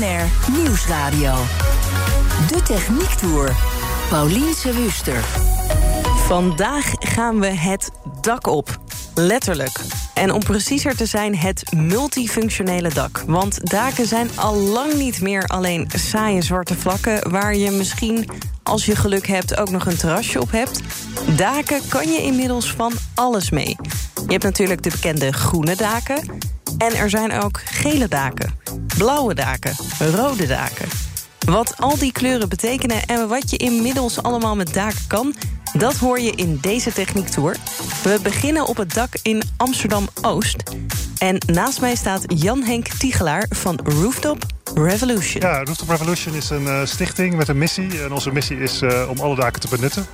BNR 0.00 0.56
Nieuwsradio. 0.58 1.34
De 2.48 2.62
Techniek 2.62 3.08
Tour. 3.08 3.56
Paulien 4.08 4.54
Wuster. 4.62 5.24
Vandaag 6.26 6.92
gaan 6.98 7.40
we 7.40 7.46
het 7.46 7.90
dak 8.20 8.46
op. 8.46 8.80
Letterlijk. 9.14 9.80
En 10.14 10.32
om 10.32 10.40
preciezer 10.40 10.96
te 10.96 11.06
zijn, 11.06 11.36
het 11.36 11.72
multifunctionele 11.76 12.88
dak. 12.88 13.22
Want 13.26 13.70
daken 13.70 14.06
zijn 14.06 14.30
al 14.34 14.56
lang 14.56 14.94
niet 14.94 15.20
meer 15.20 15.46
alleen 15.46 15.90
saaie 15.94 16.42
zwarte 16.42 16.74
vlakken... 16.74 17.30
waar 17.30 17.56
je 17.56 17.70
misschien, 17.70 18.30
als 18.62 18.86
je 18.86 18.96
geluk 18.96 19.26
hebt, 19.26 19.58
ook 19.58 19.70
nog 19.70 19.86
een 19.86 19.96
terrasje 19.96 20.40
op 20.40 20.50
hebt. 20.50 20.80
Daken 21.36 21.80
kan 21.88 22.12
je 22.12 22.22
inmiddels 22.22 22.72
van 22.72 22.92
alles 23.14 23.50
mee. 23.50 23.76
Je 24.14 24.32
hebt 24.32 24.44
natuurlijk 24.44 24.82
de 24.82 24.90
bekende 24.90 25.32
groene 25.32 25.76
daken... 25.76 26.40
en 26.78 26.94
er 26.94 27.10
zijn 27.10 27.32
ook 27.32 27.60
gele 27.64 28.08
daken, 28.08 28.58
blauwe 29.00 29.34
daken, 29.34 29.74
rode 29.98 30.46
daken... 30.46 30.88
Wat 31.46 31.74
al 31.76 31.98
die 31.98 32.12
kleuren 32.12 32.48
betekenen 32.48 33.06
en 33.06 33.28
wat 33.28 33.50
je 33.50 33.56
inmiddels 33.56 34.22
allemaal 34.22 34.56
met 34.56 34.74
daken 34.74 35.06
kan... 35.06 35.34
dat 35.72 35.96
hoor 35.96 36.20
je 36.20 36.30
in 36.30 36.58
deze 36.60 36.92
techniektour. 36.92 37.56
We 38.02 38.18
beginnen 38.22 38.66
op 38.66 38.76
het 38.76 38.94
dak 38.94 39.08
in 39.22 39.42
Amsterdam-Oost. 39.56 40.56
En 41.18 41.38
naast 41.46 41.80
mij 41.80 41.94
staat 41.94 42.24
Jan-Henk 42.26 42.88
Tiegelaar 42.88 43.46
van 43.50 43.80
Rooftop 43.84 44.44
Revolution. 44.74 45.42
Ja, 45.42 45.64
Rooftop 45.64 45.88
Revolution 45.88 46.34
is 46.34 46.50
een 46.50 46.64
uh, 46.64 46.80
stichting 46.84 47.34
met 47.34 47.48
een 47.48 47.58
missie. 47.58 48.02
En 48.02 48.12
onze 48.12 48.32
missie 48.32 48.58
is 48.58 48.82
uh, 48.82 49.08
om 49.10 49.20
alle 49.20 49.36
daken 49.36 49.60
te 49.60 49.68
benutten. 49.68 50.06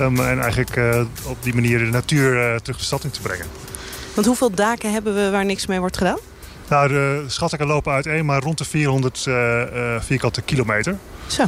Um, 0.00 0.20
en 0.20 0.40
eigenlijk 0.40 0.76
uh, 0.76 1.00
op 1.24 1.36
die 1.42 1.54
manier 1.54 1.78
de 1.78 1.84
natuur 1.84 2.60
terug 2.62 2.78
de 2.78 2.84
stad 2.84 3.04
in 3.04 3.10
te 3.10 3.20
brengen. 3.20 3.46
Want 4.14 4.26
hoeveel 4.26 4.50
daken 4.50 4.92
hebben 4.92 5.14
we 5.14 5.30
waar 5.30 5.44
niks 5.44 5.66
mee 5.66 5.80
wordt 5.80 5.96
gedaan? 5.96 6.18
Nou, 6.68 6.88
de 6.88 7.24
schattingen 7.26 7.66
lopen 7.66 7.92
uiteen, 7.92 8.24
maar 8.24 8.42
rond 8.42 8.58
de 8.58 8.64
400 8.64 9.24
uh, 9.28 9.34
uh, 9.34 10.00
vierkante 10.00 10.42
kilometer. 10.42 10.96
Zo, 11.26 11.44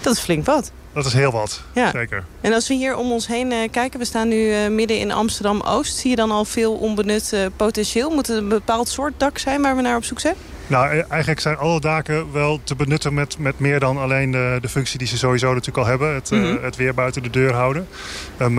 dat 0.00 0.12
is 0.12 0.20
flink 0.20 0.46
wat. 0.46 0.72
Dat 0.92 1.06
is 1.06 1.12
heel 1.12 1.32
wat, 1.32 1.62
ja. 1.74 1.90
zeker. 1.90 2.24
En 2.40 2.52
als 2.52 2.68
we 2.68 2.74
hier 2.74 2.96
om 2.96 3.12
ons 3.12 3.26
heen 3.26 3.50
uh, 3.52 3.58
kijken, 3.70 3.98
we 3.98 4.04
staan 4.04 4.28
nu 4.28 4.36
uh, 4.36 4.68
midden 4.68 4.98
in 4.98 5.12
Amsterdam-Oost. 5.12 5.96
Zie 5.96 6.10
je 6.10 6.16
dan 6.16 6.30
al 6.30 6.44
veel 6.44 6.72
onbenut 6.74 7.30
uh, 7.34 7.46
potentieel? 7.56 8.10
Moet 8.10 8.26
het 8.26 8.36
een 8.36 8.48
bepaald 8.48 8.88
soort 8.88 9.12
dak 9.16 9.38
zijn 9.38 9.62
waar 9.62 9.76
we 9.76 9.82
naar 9.82 9.96
op 9.96 10.04
zoek 10.04 10.20
zijn? 10.20 10.34
Nou, 10.66 11.04
eigenlijk 11.08 11.40
zijn 11.40 11.56
alle 11.56 11.80
daken 11.80 12.32
wel 12.32 12.60
te 12.64 12.74
benutten 12.74 13.14
met, 13.14 13.38
met 13.38 13.58
meer 13.58 13.80
dan 13.80 13.98
alleen 13.98 14.30
de, 14.30 14.58
de 14.60 14.68
functie 14.68 14.98
die 14.98 15.08
ze 15.08 15.18
sowieso 15.18 15.48
natuurlijk 15.48 15.78
al 15.78 15.86
hebben. 15.86 16.14
Het, 16.14 16.30
mm 16.30 16.42
-hmm. 16.42 16.58
het 16.62 16.76
weer 16.76 16.94
buiten 16.94 17.22
de 17.22 17.30
deur 17.30 17.52
houden. 17.52 17.88
Um, 18.38 18.54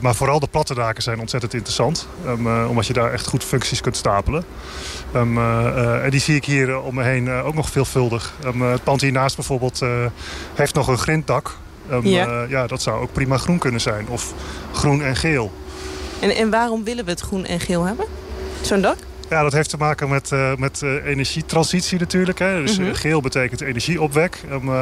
maar 0.00 0.14
vooral 0.14 0.40
de 0.40 0.48
platte 0.50 0.74
daken 0.74 1.02
zijn 1.02 1.20
ontzettend 1.20 1.54
interessant. 1.54 2.08
Um, 2.26 2.66
omdat 2.66 2.86
je 2.86 2.92
daar 2.92 3.12
echt 3.12 3.26
goed 3.26 3.44
functies 3.44 3.80
kunt 3.80 3.96
stapelen. 3.96 4.44
Um, 5.14 5.38
en 6.02 6.10
die 6.10 6.20
zie 6.20 6.36
ik 6.36 6.44
hier 6.44 6.80
om 6.80 6.94
me 6.94 7.02
heen 7.02 7.30
ook 7.30 7.54
nog 7.54 7.70
veelvuldig. 7.70 8.34
het 8.58 8.84
pand 8.84 9.00
hiernaast 9.00 9.36
bijvoorbeeld 9.36 9.82
heeft 10.54 10.74
nog 10.74 10.88
een 10.88 10.98
grinddak. 10.98 11.56
ja. 12.02 12.44
ja, 12.48 12.66
dat 12.66 12.82
zou 12.82 13.00
ook 13.00 13.12
prima 13.12 13.36
groen 13.36 13.58
kunnen 13.58 13.80
zijn. 13.80 14.08
Of 14.08 14.34
groen 14.72 15.02
en 15.02 15.16
geel. 15.16 15.52
En, 16.20 16.30
en 16.30 16.50
waarom 16.50 16.84
willen 16.84 17.04
we 17.04 17.10
het 17.10 17.20
groen 17.20 17.44
en 17.44 17.60
geel 17.60 17.84
hebben? 17.84 18.06
Zo'n 18.60 18.80
dak? 18.80 18.96
Ja, 19.30 19.42
dat 19.42 19.52
heeft 19.52 19.70
te 19.70 19.76
maken 19.76 20.08
met, 20.08 20.30
uh, 20.30 20.54
met 20.56 20.80
uh, 20.84 21.04
energietransitie 21.04 21.98
natuurlijk. 21.98 22.38
Hè. 22.38 22.60
Dus 22.60 22.78
mm 22.78 22.84
-hmm. 22.84 22.94
geel 22.94 23.20
betekent 23.20 23.60
energieopwek. 23.60 24.42
Um, 24.50 24.68
uh, 24.68 24.74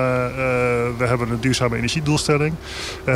we 0.99 1.05
hebben 1.07 1.31
een 1.31 1.41
duurzame 1.41 1.77
energiedoelstelling. 1.77 2.55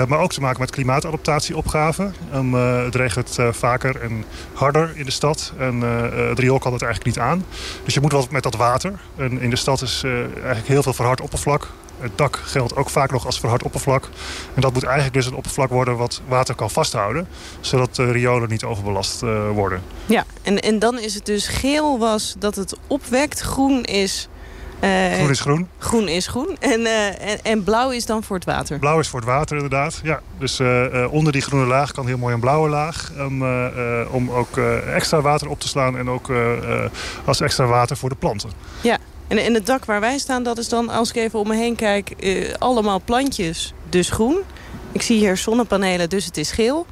maar 0.08 0.18
ook 0.18 0.32
te 0.32 0.40
maken 0.40 0.60
met 0.60 0.70
klimaatadaptatieopgaven. 0.70 2.14
Um, 2.34 2.54
het 2.54 2.94
regent 2.94 3.38
vaker 3.50 4.00
en 4.00 4.24
harder 4.52 4.92
in 4.94 5.04
de 5.04 5.10
stad. 5.10 5.52
En 5.58 5.80
het 6.28 6.38
riool 6.38 6.58
kan 6.58 6.72
het 6.72 6.82
eigenlijk 6.82 7.16
niet 7.16 7.24
aan. 7.24 7.44
Dus 7.84 7.94
je 7.94 8.00
moet 8.00 8.12
wat 8.12 8.30
met 8.30 8.42
dat 8.42 8.56
water. 8.56 8.92
En 9.16 9.40
in 9.40 9.50
de 9.50 9.56
stad 9.56 9.82
is 9.82 10.02
eigenlijk 10.04 10.66
heel 10.66 10.82
veel 10.82 10.92
verhard 10.92 11.20
oppervlak. 11.20 11.68
Het 12.00 12.10
dak 12.14 12.40
geldt 12.44 12.76
ook 12.76 12.90
vaak 12.90 13.10
nog 13.10 13.26
als 13.26 13.40
verhard 13.40 13.62
oppervlak. 13.62 14.08
En 14.54 14.60
dat 14.60 14.72
moet 14.72 14.84
eigenlijk 14.84 15.14
dus 15.14 15.26
een 15.26 15.34
oppervlak 15.34 15.70
worden 15.70 15.96
wat 15.96 16.20
water 16.28 16.54
kan 16.54 16.70
vasthouden. 16.70 17.28
Zodat 17.60 17.94
de 17.94 18.10
riolen 18.10 18.48
niet 18.48 18.64
overbelast 18.64 19.22
uh, 19.22 19.50
worden. 19.50 19.82
Ja, 20.06 20.24
en, 20.42 20.60
en 20.60 20.78
dan 20.78 20.98
is 20.98 21.14
het 21.14 21.26
dus 21.26 21.46
geel 21.46 21.98
was 21.98 22.34
dat 22.38 22.56
het 22.56 22.76
opwekt. 22.86 23.40
Groen 23.40 23.82
is... 23.82 24.28
Uh, 24.84 25.12
groen 25.12 25.30
is 25.30 25.40
groen. 25.40 25.68
Groen 25.78 26.08
is 26.08 26.26
groen. 26.26 26.56
En, 26.60 26.80
uh, 26.80 27.06
en, 27.06 27.42
en, 27.42 27.64
blauw 27.64 27.90
is 27.90 28.06
dan 28.06 28.22
voor 28.22 28.36
het 28.36 28.44
water? 28.44 28.78
Blauw 28.78 28.98
is 28.98 29.08
voor 29.08 29.20
het 29.20 29.28
water 29.28 29.56
inderdaad, 29.56 30.00
ja. 30.02 30.20
Dus 30.38 30.60
onder 31.10 31.32
die 31.32 31.42
groene 31.42 31.66
laag 31.66 31.92
kan 31.92 32.06
heel 32.06 32.18
mooi 32.18 32.34
een 32.34 32.40
blauwe 32.40 32.68
laag. 32.68 33.12
Um, 33.18 33.42
om 34.10 34.30
ook 34.30 34.56
extra 34.94 35.20
water 35.20 35.48
op 35.48 35.60
te 35.60 35.68
slaan. 35.68 35.98
En 35.98 36.10
ook 36.10 36.32
als 37.24 37.40
extra 37.40 37.66
water 37.66 37.96
voor 37.96 38.08
de 38.08 38.14
planten. 38.14 38.50
Ja, 38.80 38.98
en, 39.30 39.38
en 39.38 39.54
het 39.54 39.66
dak 39.66 39.84
waar 39.84 40.00
wij 40.00 40.18
staan, 40.18 40.42
dat 40.42 40.58
is 40.58 40.68
dan, 40.68 40.88
als 40.88 41.08
ik 41.08 41.16
even 41.16 41.38
om 41.38 41.48
me 41.48 41.56
heen 41.56 41.76
kijk... 41.76 42.12
Uh, 42.20 42.54
allemaal 42.58 43.00
plantjes, 43.04 43.72
dus 43.88 44.10
groen. 44.10 44.38
Ik 44.92 45.02
zie 45.02 45.18
hier 45.18 45.36
zonnepanelen, 45.36 46.08
dus 46.08 46.24
het 46.24 46.36
is 46.36 46.50
geel. 46.50 46.86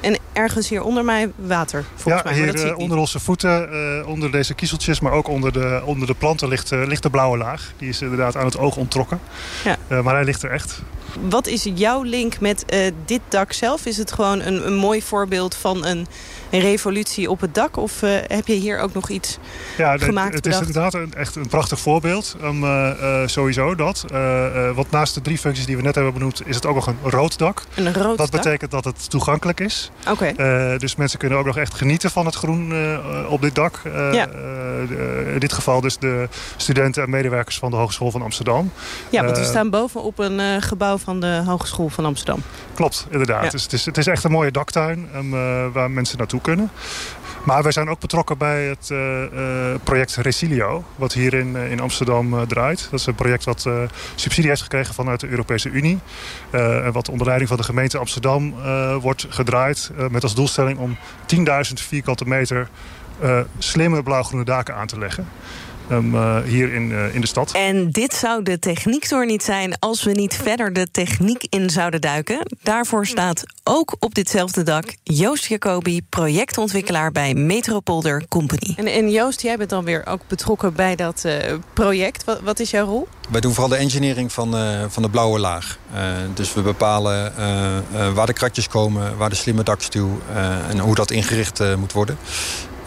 En 0.00 0.18
ergens 0.32 0.68
hier 0.68 0.82
onder 0.82 1.04
mij 1.04 1.32
water, 1.36 1.84
volgens 1.94 2.24
ja, 2.24 2.30
mij. 2.30 2.38
hier 2.38 2.66
uh, 2.66 2.78
onder 2.78 2.98
onze 2.98 3.20
voeten, 3.20 3.68
uh, 3.72 4.08
onder 4.08 4.30
deze 4.30 4.54
kiezeltjes... 4.54 5.00
maar 5.00 5.12
ook 5.12 5.28
onder 5.28 5.52
de, 5.52 5.82
onder 5.84 6.06
de 6.06 6.14
planten 6.14 6.48
ligt, 6.48 6.70
ligt 6.70 7.02
de 7.02 7.10
blauwe 7.10 7.36
laag. 7.36 7.72
Die 7.76 7.88
is 7.88 8.02
inderdaad 8.02 8.36
aan 8.36 8.44
het 8.44 8.58
oog 8.58 8.76
onttrokken. 8.76 9.20
Ja. 9.64 10.02
maar 10.02 10.14
hij 10.14 10.24
ligt 10.24 10.42
er 10.42 10.50
echt. 10.50 10.82
Wat 11.28 11.46
is 11.46 11.68
jouw 11.74 12.02
link 12.02 12.40
met 12.40 12.64
dit 13.04 13.20
dak 13.28 13.52
zelf? 13.52 13.86
Is 13.86 13.96
het 13.96 14.12
gewoon 14.12 14.40
een, 14.40 14.66
een 14.66 14.76
mooi 14.76 15.02
voorbeeld 15.02 15.54
van 15.54 15.84
een 15.84 16.06
een 16.50 16.60
revolutie 16.60 17.30
op 17.30 17.40
het 17.40 17.54
dak? 17.54 17.76
Of 17.76 18.02
uh, 18.02 18.10
heb 18.26 18.46
je 18.46 18.54
hier 18.54 18.78
ook 18.78 18.94
nog 18.94 19.08
iets 19.08 19.38
ja, 19.76 19.98
gemaakt? 19.98 20.34
Het 20.34 20.46
is 20.46 20.58
inderdaad 20.58 20.94
een, 20.94 21.14
echt 21.14 21.36
een 21.36 21.48
prachtig 21.48 21.80
voorbeeld. 21.80 22.36
Um, 22.42 22.64
uh, 22.64 22.90
uh, 23.00 23.20
sowieso 23.26 23.74
dat. 23.74 24.04
want 24.74 24.90
naast 24.90 25.14
de 25.14 25.20
drie 25.20 25.38
functies 25.38 25.66
die 25.66 25.76
we 25.76 25.82
net 25.82 25.94
hebben 25.94 26.12
benoemd... 26.12 26.42
is 26.44 26.54
het 26.54 26.66
ook 26.66 26.74
nog 26.74 26.86
een 26.86 26.98
rood 27.02 27.38
dak. 27.38 27.62
Een 27.74 27.94
rood 27.94 28.18
dat 28.18 28.30
dak? 28.30 28.42
betekent 28.42 28.70
dat 28.70 28.84
het 28.84 29.10
toegankelijk 29.10 29.60
is. 29.60 29.90
Oké. 30.08 30.32
Okay. 30.34 30.78
dus 30.78 30.96
mensen 30.96 31.18
kunnen 31.18 31.38
ook 31.38 31.46
nog 31.46 31.56
echt 31.56 31.74
genieten 31.74 32.10
van 32.10 32.26
het 32.26 32.34
groen 32.34 32.72
op 33.28 33.42
dit 33.42 33.54
dak. 33.54 33.80
ja. 34.12 34.28
in 35.32 35.38
dit 35.38 35.52
geval 35.52 35.80
dus 35.80 35.98
de 35.98 36.28
studenten 36.56 37.02
en 37.02 37.10
medewerkers 37.10 37.58
van 37.58 37.70
de 37.70 37.76
Hogeschool 37.76 38.10
van 38.10 38.22
Amsterdam. 38.22 38.72
Ja, 39.10 39.24
want 39.24 39.38
we 39.38 39.44
staan 39.44 39.70
boven 39.70 40.02
op 40.02 40.18
een 40.18 40.62
gebouw 40.62 40.97
van 40.98 41.20
de 41.20 41.42
Hogeschool 41.46 41.88
van 41.88 42.04
Amsterdam. 42.04 42.42
Klopt, 42.74 43.06
inderdaad. 43.10 43.44
Ja. 43.44 43.50
Dus 43.50 43.62
het, 43.62 43.72
is, 43.72 43.84
het 43.84 43.98
is 43.98 44.06
echt 44.06 44.24
een 44.24 44.30
mooie 44.30 44.50
daktuin 44.50 45.08
um, 45.16 45.30
waar 45.72 45.90
mensen 45.90 46.18
naartoe 46.18 46.40
kunnen. 46.40 46.70
Maar 47.44 47.62
wij 47.62 47.72
zijn 47.72 47.88
ook 47.88 48.00
betrokken 48.00 48.38
bij 48.38 48.64
het 48.64 48.88
uh, 48.92 48.98
uh, 48.98 49.74
project 49.82 50.16
Resilio, 50.16 50.84
wat 50.96 51.12
hier 51.12 51.34
in, 51.34 51.56
in 51.56 51.80
Amsterdam 51.80 52.46
draait. 52.46 52.88
Dat 52.90 53.00
is 53.00 53.06
een 53.06 53.14
project 53.14 53.44
wat 53.44 53.68
subsidie 54.14 54.48
heeft 54.48 54.62
gekregen 54.62 54.94
vanuit 54.94 55.20
de 55.20 55.28
Europese 55.28 55.68
Unie. 55.68 55.98
en 56.50 56.92
wat 56.92 57.08
onder 57.08 57.26
leiding 57.26 57.48
van 57.48 57.58
de 57.58 57.64
gemeente 57.64 57.98
Amsterdam 57.98 58.54
wordt 59.00 59.26
gedraaid 59.28 59.90
met 60.10 60.22
als 60.22 60.34
doelstelling 60.34 60.78
om 60.78 60.96
10.000 61.36 61.42
vierkante 61.74 62.28
meter 62.28 62.68
slimme 63.58 64.02
blauw-groene 64.02 64.44
daken 64.44 64.74
aan 64.74 64.86
te 64.86 64.98
leggen. 64.98 65.28
Um, 65.90 66.14
uh, 66.14 66.42
hier 66.42 66.72
in, 66.72 66.90
uh, 66.90 67.14
in 67.14 67.20
de 67.20 67.26
stad. 67.26 67.52
En 67.52 67.90
dit 67.90 68.14
zou 68.14 68.42
de 68.42 68.58
techniektour 68.58 69.26
niet 69.26 69.42
zijn 69.42 69.78
als 69.78 70.04
we 70.04 70.12
niet 70.12 70.34
verder 70.34 70.72
de 70.72 70.90
techniek 70.90 71.46
in 71.48 71.70
zouden 71.70 72.00
duiken. 72.00 72.38
Daarvoor 72.62 73.06
staat 73.06 73.42
ook 73.64 73.96
op 73.98 74.14
ditzelfde 74.14 74.62
dak 74.62 74.96
Joost 75.02 75.44
Jacobi, 75.44 76.02
projectontwikkelaar 76.08 77.12
bij 77.12 77.34
Metropolder 77.34 78.24
Company. 78.28 78.74
En, 78.76 78.86
en, 78.86 79.10
Joost, 79.10 79.40
jij 79.42 79.56
bent 79.56 79.70
dan 79.70 79.84
weer 79.84 80.06
ook 80.06 80.20
betrokken 80.26 80.74
bij 80.74 80.96
dat 80.96 81.22
uh, 81.26 81.34
project. 81.72 82.24
Wat, 82.24 82.40
wat, 82.40 82.60
is 82.60 82.70
jouw 82.70 82.86
rol? 82.86 83.08
Wij 83.30 83.40
doen 83.40 83.52
vooral 83.52 83.70
de 83.70 83.76
engineering 83.76 84.32
van, 84.32 84.54
van 84.90 85.02
de 85.02 85.10
blauwe 85.10 85.38
laag. 85.38 85.78
dus 86.34 86.54
we 86.54 86.60
bepalen 86.60 87.32
waar 88.14 88.26
de 88.26 88.32
kratjes 88.32 88.68
komen, 88.68 89.16
waar 89.16 89.28
de 89.28 89.36
slimme 89.36 89.62
dakstuw 89.62 90.20
en 90.68 90.78
hoe 90.78 90.94
dat 90.94 91.10
ingericht 91.10 91.76
moet 91.76 91.92
worden. 91.92 92.18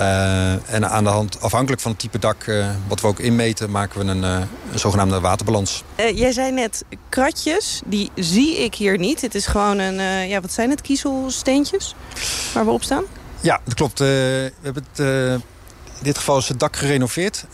Uh, 0.02 0.74
en 0.74 0.90
aan 0.90 1.04
de 1.04 1.10
hand, 1.10 1.42
afhankelijk 1.42 1.82
van 1.82 1.92
het 1.92 2.00
type 2.00 2.20
dak 2.20 2.46
uh, 2.46 2.70
wat 2.88 3.02
we 3.02 3.08
ook 3.08 3.20
inmeten... 3.20 3.72
maken 3.72 4.06
we 4.06 4.12
een, 4.12 4.24
uh, 4.24 4.40
een 4.72 4.80
zogenaamde 4.80 5.20
waterbalans. 5.20 5.84
jij 5.96 6.32
zei 6.32 6.52
net 6.52 6.84
kratjes, 7.10 7.82
die 7.86 8.12
zie 8.16 8.58
ik 8.58 8.76
hier 8.76 8.98
niet. 8.98 9.22
Het 9.22 9.36
is 9.36 9.46
gewoon 9.46 9.80
een, 9.80 10.28
ja, 10.28 10.42
wat 10.42 10.52
zijn 10.52 10.70
het, 10.70 10.82
kiezelsteentjes 10.82 11.96
waar 12.54 12.66
we 12.66 12.72
op 12.72 12.84
staan? 12.84 13.04
Ja, 13.42 13.60
dat 13.64 13.74
klopt. 13.74 14.00
we 14.00 14.54
hebben 14.62 14.86
het 14.92 15.00
in 15.98 16.08
dit 16.08 16.18
geval 16.18 16.38
is 16.38 16.48
het 16.48 16.60
dak 16.60 16.76
gerenoveerd, 16.76 17.46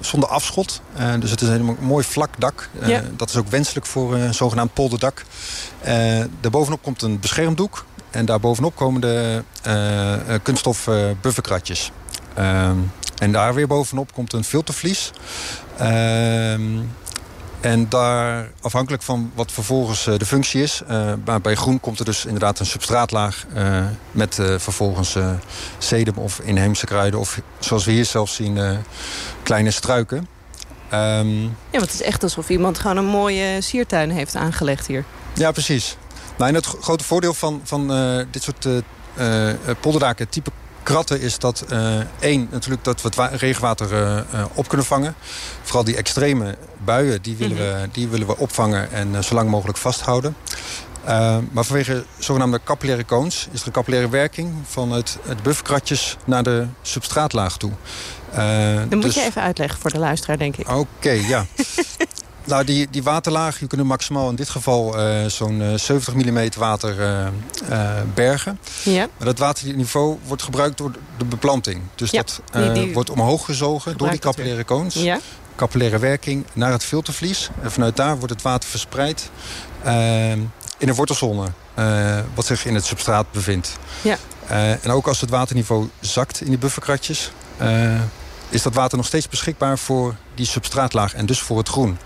zonder 0.00 0.28
afschot. 0.28 0.80
dus 1.18 1.30
het 1.30 1.40
is 1.40 1.48
een 1.48 1.76
mooi 1.80 2.04
vlak 2.04 2.40
dak. 2.40 2.68
Ja. 2.86 3.02
Dat 3.16 3.28
is 3.28 3.36
ook 3.36 3.48
wenselijk 3.48 3.86
voor 3.86 4.14
een 4.14 4.34
zogenaamd 4.34 4.74
polderdak. 4.74 5.24
daarbovenop 6.40 6.82
komt 6.82 7.02
een 7.02 7.20
beschermdoek. 7.20 7.84
En 8.14 8.24
daarbovenop 8.24 8.76
komen 8.76 9.00
de 9.00 9.42
kunststof 10.42 10.88
bufferkratjes. 11.20 11.92
Ehm, 12.34 12.76
en 13.18 13.32
daar 13.32 13.54
weer 13.54 13.66
bovenop 13.66 14.12
komt 14.12 14.32
een 14.32 14.44
filtervlies. 14.44 15.10
Ehm, 15.76 16.80
en 17.60 17.88
daar, 17.88 18.50
afhankelijk 18.60 19.02
van 19.02 19.32
wat 19.34 19.52
vervolgens 19.52 20.06
eh, 20.06 20.16
de 20.16 20.26
functie 20.26 20.62
is... 20.62 20.82
Uh, 20.90 21.12
bij 21.42 21.54
groen 21.54 21.80
komt 21.80 21.98
er 21.98 22.04
dus 22.04 22.24
inderdaad 22.24 22.58
een 22.58 22.66
substraatlaag... 22.66 23.46
Uh, 23.56 23.84
met 24.10 24.34
vervolgens 24.56 25.16
sedum 25.78 26.16
of 26.16 26.38
inheemse 26.38 26.86
kruiden... 26.86 27.20
of 27.20 27.40
zoals 27.58 27.84
we 27.84 27.92
hier 27.92 28.04
zelfs 28.04 28.34
zien, 28.34 28.58
kleine 29.42 29.70
struiken. 29.70 30.28
Um, 30.92 31.42
ja, 31.42 31.78
want 31.78 31.82
het 31.82 31.92
is 31.94 32.02
echt 32.02 32.22
alsof 32.22 32.48
iemand 32.48 32.78
gewoon 32.78 32.96
een 32.96 33.04
mooie 33.04 33.60
siertuin 33.60 34.10
heeft 34.10 34.34
aangelegd 34.34 34.86
hier. 34.86 35.04
Ja, 35.34 35.52
precies. 35.52 35.96
Nou, 36.36 36.48
en 36.48 36.54
het 36.54 36.66
grote 36.66 37.04
voordeel 37.04 37.34
van, 37.34 37.60
van 37.64 37.88
dit 38.30 38.42
soort 38.42 38.68
polderdaken... 39.80 40.28
type 40.28 40.50
kratten 40.84 41.20
is 41.20 41.38
dat 41.38 41.64
uh, 41.72 41.96
één, 42.18 42.48
natuurlijk 42.50 42.84
dat 42.84 43.02
we 43.02 43.08
het 43.08 43.40
regenwater 43.40 43.92
uh, 43.92 44.44
op 44.54 44.68
kunnen 44.68 44.86
vangen. 44.86 45.14
Vooral 45.62 45.84
die 45.84 45.96
extreme 45.96 46.56
buien, 46.84 47.22
die 47.22 47.36
willen, 47.36 47.56
we, 47.56 47.74
mhm. 47.78 47.88
die 47.92 48.08
willen 48.08 48.26
we 48.26 48.36
opvangen 48.36 48.92
en 48.92 49.24
zo 49.24 49.34
lang 49.34 49.50
mogelijk 49.50 49.78
vasthouden. 49.78 50.36
maar 51.50 51.64
vanwege 51.64 52.04
zogenaamde 52.18 52.60
capillaire 52.64 53.04
cones 53.04 53.48
is 53.50 53.60
er 53.60 53.66
een 53.66 53.72
capillaire 53.72 54.08
werking 54.08 54.54
van 54.66 54.92
het, 54.92 55.18
het 55.22 55.42
bufferkratjes 55.42 56.16
naar 56.24 56.42
de 56.42 56.66
substraatlaag 56.82 57.56
toe. 57.56 57.72
Dan 58.34 58.88
moet 58.90 59.02
dus... 59.02 59.14
je 59.14 59.22
even 59.22 59.42
uitleggen 59.42 59.80
voor 59.80 59.90
de 59.90 59.98
luisteraar, 59.98 60.38
denk 60.38 60.56
ik. 60.56 60.68
Oké, 60.68 61.10
ja. 61.10 61.46
Nou, 62.44 62.64
die, 62.64 62.90
die 62.90 63.02
waterlaag, 63.02 63.60
je 63.60 63.66
kunt 63.66 63.82
maximaal 63.82 64.28
in 64.28 64.34
dit 64.34 64.48
geval 64.48 64.98
uh, 64.98 65.26
zo'n 65.26 65.78
70 65.78 66.14
mm 66.14 66.48
water 66.58 66.98
uh, 66.98 67.26
uh, 67.70 67.90
bergen. 68.14 68.58
Ja. 68.82 69.08
Maar 69.16 69.26
dat 69.26 69.38
waterniveau 69.38 70.18
wordt 70.26 70.42
gebruikt 70.42 70.78
door 70.78 70.90
de 71.18 71.24
beplanting. 71.24 71.82
Dus 71.94 72.10
ja, 72.10 72.22
dat 72.22 72.40
die, 72.52 72.72
die 72.72 72.94
wordt 72.94 73.10
omhoog 73.10 73.44
gezogen 73.44 73.96
door 73.96 74.10
die 74.10 74.18
capillaire 74.18 74.64
koons. 74.64 74.94
Ja. 74.94 75.18
Capillaire 75.56 75.98
werking 75.98 76.44
naar 76.52 76.72
het 76.72 76.84
filtervlies. 76.84 77.50
En 77.62 77.72
vanuit 77.72 77.96
daar 77.96 78.16
wordt 78.16 78.32
het 78.32 78.42
water 78.42 78.68
verspreid 78.68 79.30
in 80.78 80.88
een 80.88 80.94
wortelzone. 80.94 81.48
wat 82.34 82.46
zich 82.46 82.66
in 82.66 82.74
het 82.74 82.84
substraat 82.84 83.32
bevindt. 83.32 83.76
Ja. 84.02 84.16
en 84.82 84.90
ook 84.90 85.06
als 85.06 85.20
het 85.20 85.30
waterniveau 85.30 85.88
zakt 86.00 86.40
in 86.40 86.48
die 86.48 86.58
bufferkratjes 86.58 87.30
is 88.48 88.62
dat 88.62 88.74
water 88.74 88.96
nog 88.96 89.06
steeds 89.06 89.28
beschikbaar 89.28 89.78
voor 89.78 90.14
die 90.34 90.46
substraatlaag 90.46 91.14
en 91.14 91.26
dus 91.26 91.40
voor 91.40 91.58
het 91.58 91.68
groen. 91.68 91.98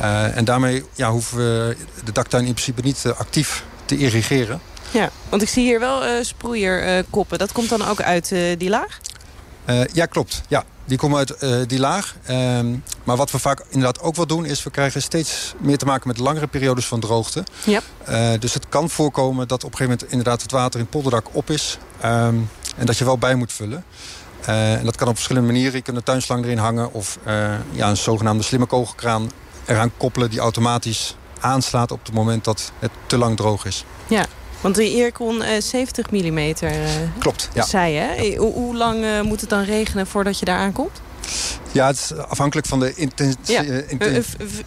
Uh, 0.00 0.36
en 0.36 0.44
daarmee 0.44 0.84
ja, 0.94 1.10
hoeven 1.10 1.38
we 1.38 1.76
de 2.04 2.12
daktuin 2.12 2.44
in 2.44 2.52
principe 2.52 2.80
niet 2.82 3.04
uh, 3.06 3.18
actief 3.18 3.64
te 3.84 3.96
irrigeren. 3.96 4.60
Ja, 4.90 5.10
want 5.28 5.42
ik 5.42 5.48
zie 5.48 5.64
hier 5.64 5.80
wel 5.80 6.06
uh, 6.06 6.12
sproeierkoppen. 6.22 7.38
dat 7.38 7.52
komt 7.52 7.68
dan 7.68 7.84
ook 7.88 8.00
uit 8.00 8.34
die 8.58 8.68
laag? 8.68 8.98
ja, 9.92 10.06
klopt. 10.06 10.42
Ja, 10.48 10.64
die 10.84 10.98
komen 10.98 11.18
uit 11.18 11.68
die 11.68 11.78
laag. 11.78 12.14
Ehm, 12.24 12.76
maar 13.04 13.16
wat 13.16 13.30
we 13.30 13.38
vaak 13.38 13.64
inderdaad 13.68 14.00
ook 14.00 14.16
wel 14.16 14.26
doen... 14.26 14.44
is 14.44 14.62
we 14.62 14.70
krijgen 14.70 15.02
steeds 15.02 15.54
meer 15.58 15.78
te 15.78 15.84
maken 15.84 16.08
met 16.08 16.18
langere 16.18 16.46
periodes 16.46 16.86
van 16.86 17.00
droogte. 17.00 17.44
Ja. 17.64 17.80
dus 18.36 18.54
het 18.54 18.68
kan 18.68 18.90
voorkomen 18.90 19.48
dat 19.48 19.64
op 19.64 19.70
een 19.70 19.76
gegeven 19.76 19.92
moment... 19.92 20.10
inderdaad 20.10 20.42
het 20.42 20.50
water 20.50 20.74
in 20.74 20.80
het 20.80 20.90
polderdak 20.90 21.26
op 21.32 21.50
is. 21.50 21.78
Ehm, 22.00 22.36
en 22.76 22.86
dat 22.86 22.98
je 22.98 23.04
wel 23.04 23.18
bij 23.18 23.34
moet 23.34 23.52
vullen. 23.52 23.84
Uh, 24.48 24.74
en 24.74 24.84
dat 24.84 24.96
kan 24.96 25.08
op 25.08 25.14
verschillende 25.14 25.52
manieren. 25.52 25.76
Je 25.76 25.82
kunt 25.82 25.96
een 25.96 26.02
tuinslang 26.02 26.44
erin 26.44 26.58
hangen 26.58 26.92
of 26.92 27.18
uh, 27.26 27.54
ja, 27.70 27.88
een 27.88 27.96
zogenaamde 27.96 28.42
slimme 28.42 28.66
kogelkraan 28.66 29.30
eraan 29.64 29.92
koppelen... 29.96 30.30
die 30.30 30.38
automatisch 30.38 31.16
aanslaat 31.40 31.92
op 31.92 32.04
het 32.04 32.14
moment 32.14 32.44
dat 32.44 32.72
het 32.78 32.90
te 33.06 33.18
lang 33.18 33.36
droog 33.36 33.64
is. 33.64 33.84
Ja, 34.06 34.26
want 34.60 35.12
kon 35.12 35.36
uh, 35.36 35.60
70 35.60 36.10
mm 36.10 36.54
Klopt, 37.18 37.48
ja. 37.54 37.64
zei 37.64 37.94
hè? 37.94 38.36
Hoe, 38.36 38.52
hoe 38.52 38.76
lang 38.76 39.22
moet 39.22 39.40
het 39.40 39.50
dan 39.50 39.62
regenen 39.62 40.06
voordat 40.06 40.38
je 40.38 40.44
daar 40.44 40.58
aankomt? 40.58 41.00
Ja, 41.72 41.86
het 41.86 41.96
is 41.96 42.16
afhankelijk 42.16 42.66
van 42.66 42.80
de 42.80 42.94
intensie. 42.94 43.38
Ja, 43.46 43.62
een 43.98 44.24